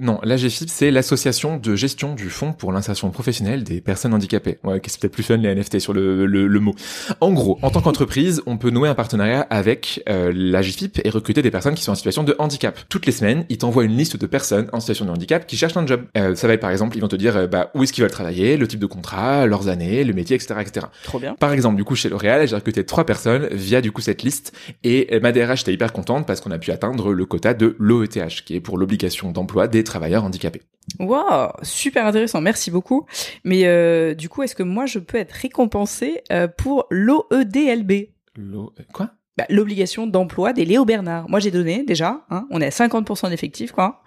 Non, 0.00 0.18
l'AGFIP, 0.22 0.68
c'est 0.68 0.90
l'association 0.90 1.56
de 1.56 1.74
gestion 1.74 2.14
du 2.14 2.28
fonds 2.28 2.52
pour 2.52 2.72
l'insertion 2.72 3.10
professionnelle 3.10 3.64
des 3.64 3.80
personnes 3.80 4.14
handicapées. 4.14 4.58
Ouais, 4.64 4.80
qu'est-ce 4.80 4.98
peut-être 4.98 5.12
plus 5.12 5.22
fun 5.22 5.36
les 5.36 5.54
NFT 5.54 5.78
sur 5.78 5.92
le, 5.92 6.26
le, 6.26 6.46
le 6.46 6.60
mot. 6.60 6.74
En 7.20 7.32
gros, 7.32 7.58
en 7.62 7.70
tant 7.70 7.80
qu'entreprise, 7.80 8.42
on 8.46 8.58
peut 8.58 8.70
nouer 8.70 8.88
un 8.88 8.94
partenariat 8.94 9.46
avec 9.50 10.02
euh, 10.08 10.32
l'AGFIP 10.34 11.00
et 11.04 11.10
recruter 11.10 11.42
des 11.42 11.50
personnes 11.50 11.74
qui 11.74 11.82
sont 11.82 11.92
en 11.92 11.96
situation 11.96 12.24
de 12.24 12.34
handicap. 12.38 12.78
Toutes 12.88 13.06
les 13.06 13.12
semaines, 13.12 13.44
ils 13.48 13.58
t'envoient 13.58 13.84
une 13.84 13.96
liste 13.96 14.16
de 14.16 14.26
personnes 14.26 14.68
en 14.72 14.80
situation 14.80 15.04
de 15.04 15.10
handicap 15.10 15.46
qui 15.46 15.56
cherchent 15.56 15.76
un 15.76 15.86
job. 15.86 16.02
Euh, 16.16 16.34
ça 16.34 16.46
va 16.46 16.54
être 16.54 16.60
par 16.60 16.70
exemple, 16.70 16.96
ils 16.96 17.00
vont 17.00 17.08
te 17.08 17.16
dire 17.16 17.36
euh, 17.36 17.46
bah, 17.46 17.70
où 17.74 17.82
est-ce 17.82 17.92
qu'ils 17.92 18.02
veulent 18.02 18.10
travailler, 18.10 18.56
le 18.56 18.68
type 18.68 18.80
de 18.80 18.86
contrat, 18.86 19.46
leurs 19.46 19.68
années, 19.68 20.04
le 20.04 20.12
métier, 20.12 20.36
etc., 20.36 20.60
etc. 20.60 20.86
Trop 21.04 21.18
bien. 21.18 21.34
Par 21.34 21.52
exemple, 21.52 21.76
du 21.76 21.84
coup, 21.84 21.94
chez 21.94 22.08
L'Oréal, 22.08 22.46
j'ai 22.46 22.56
recruté 22.56 22.84
trois 22.84 23.06
personnes 23.06 23.48
via 23.52 23.80
du 23.80 23.92
coup 23.92 24.00
cette 24.00 24.22
liste 24.22 24.52
et 24.84 25.08
euh, 25.12 25.20
ma 25.20 25.32
DRH 25.32 25.62
était 25.62 25.72
hyper 25.72 25.92
contente 25.92 26.26
parce 26.26 26.40
qu'on 26.40 26.50
a 26.50 26.58
pu 26.58 26.70
atteindre 26.70 27.12
le 27.12 27.26
quota 27.26 27.54
de 27.54 27.76
l'OETH, 27.78 28.44
qui 28.44 28.54
est 28.54 28.60
pour 28.60 28.78
l'obligation 28.78 29.32
d'emploi 29.36 29.68
des 29.68 29.84
travailleurs 29.84 30.24
handicapés. 30.24 30.62
Wow, 30.98 31.50
super 31.62 32.06
intéressant, 32.06 32.40
merci 32.40 32.70
beaucoup. 32.70 33.06
Mais 33.44 33.66
euh, 33.66 34.14
du 34.14 34.28
coup, 34.28 34.42
est-ce 34.42 34.54
que 34.54 34.62
moi 34.62 34.86
je 34.86 34.98
peux 34.98 35.18
être 35.18 35.32
récompensé 35.32 36.22
euh, 36.32 36.48
pour 36.48 36.86
l'OEDLB 36.90 38.08
L'O... 38.36 38.72
Quoi? 38.92 39.10
Bah, 39.36 39.44
L'obligation 39.50 40.06
d'emploi 40.06 40.52
des 40.52 40.64
Léo 40.64 40.84
Bernard. 40.84 41.28
Moi 41.28 41.40
j'ai 41.40 41.50
donné 41.50 41.82
déjà, 41.82 42.24
hein, 42.30 42.46
on 42.50 42.60
est 42.60 42.66
à 42.66 42.86
50% 42.86 43.28
d'effectifs 43.30 43.72
quoi. 43.72 44.02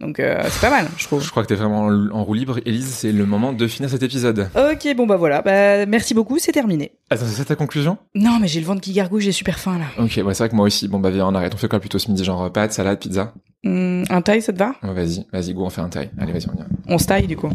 Donc 0.00 0.18
euh, 0.20 0.42
c'est 0.50 0.60
pas 0.60 0.70
mal, 0.70 0.86
je 0.98 1.04
trouve. 1.04 1.22
Je 1.22 1.30
crois 1.30 1.42
que 1.44 1.48
t'es 1.48 1.54
vraiment 1.54 1.82
en 1.86 2.10
en 2.10 2.24
roue 2.24 2.34
libre. 2.34 2.58
Élise, 2.66 2.88
c'est 2.92 3.12
le 3.12 3.24
moment 3.26 3.52
de 3.52 3.66
finir 3.68 3.88
cet 3.88 4.02
épisode. 4.02 4.48
Ok, 4.56 4.88
bon 4.96 5.06
bah 5.06 5.16
voilà, 5.16 5.40
bah, 5.40 5.86
merci 5.86 6.14
beaucoup, 6.14 6.38
c'est 6.38 6.52
terminé. 6.52 6.92
Attends, 7.10 7.24
c'est 7.26 7.34
ça 7.36 7.44
ta 7.44 7.54
conclusion? 7.56 7.96
Non 8.14 8.38
mais 8.40 8.48
j'ai 8.48 8.60
le 8.60 8.66
ventre 8.66 8.80
qui 8.80 8.92
gargouille, 8.92 9.22
j'ai 9.22 9.32
super 9.32 9.58
faim 9.58 9.78
là. 9.78 10.02
Ok, 10.02 10.20
ouais, 10.24 10.34
c'est 10.34 10.42
vrai 10.42 10.48
que 10.48 10.56
moi 10.56 10.66
aussi. 10.66 10.88
Bon, 10.88 10.98
bah 10.98 11.10
viens, 11.10 11.26
on 11.28 11.34
arrête. 11.34 11.54
On 11.54 11.56
fait 11.56 11.68
quoi 11.68 11.78
plutôt 11.80 11.98
ce 11.98 12.08
midi? 12.10 12.24
Genre 12.24 12.42
euh, 12.42 12.50
pâtes, 12.50 12.72
salade, 12.72 12.98
pizza? 12.98 13.32
Hum, 13.64 14.04
un 14.10 14.20
taille, 14.20 14.42
ça 14.42 14.52
te 14.52 14.58
va? 14.58 14.74
Ouais, 14.82 14.92
Vas-y, 14.92 15.26
vas-y, 15.32 15.54
go, 15.54 15.64
on 15.64 15.70
fait 15.70 15.80
un 15.80 15.88
taille. 15.88 16.10
Allez, 16.18 16.32
vas-y, 16.32 16.46
on 16.50 16.54
y 16.54 16.58
va. 16.58 16.64
On 16.88 16.98
se 16.98 17.06
taille 17.06 17.26
du 17.26 17.36
coup. 17.36 17.50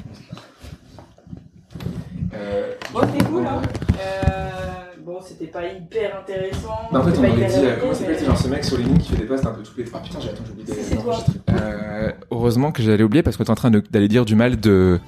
Euh, 2.34 2.74
Bon, 2.94 3.02
c'était 3.02 3.26
cool 3.26 3.46
hein 3.46 3.62
Bon, 5.10 5.18
c'était 5.26 5.48
pas 5.48 5.66
hyper 5.66 6.20
intéressant. 6.20 6.70
Non, 6.94 7.00
en 7.00 7.04
fait, 7.04 7.18
on 7.20 7.24
hyper 7.24 7.50
dit, 7.50 7.56
euh, 7.66 7.76
comment 7.80 7.94
s'appelle 7.96 8.18
mais- 8.20 8.26
genre 8.28 8.38
ce 8.38 8.48
mec 8.48 8.64
sur 8.64 8.78
les 8.78 8.84
lignes 8.84 8.98
qui 9.00 9.10
fait 9.12 9.18
des 9.18 9.26
posts 9.26 9.44
un 9.44 9.52
peu 9.54 9.64
tous 9.64 9.72
les. 9.76 9.86
Ah 9.92 9.98
putain, 10.04 10.20
j'ai 10.22 10.30
oublié 10.52 10.72
Si, 10.72 10.84
c'est 10.84 10.96
toi. 10.98 11.04
d'enregistrer. 11.06 11.34
Euh, 11.50 12.12
heureusement 12.30 12.72
que 12.72 12.84
j'allais 12.84 13.02
oublier 13.04 13.24
parce 13.24 13.36
que 13.36 13.42
t'es 13.42 13.50
en 13.50 13.56
train 13.56 13.72
d'aller 13.72 14.08
dire 14.08 14.24
du 14.24 14.36
mal 14.36 14.60
de 14.60 15.00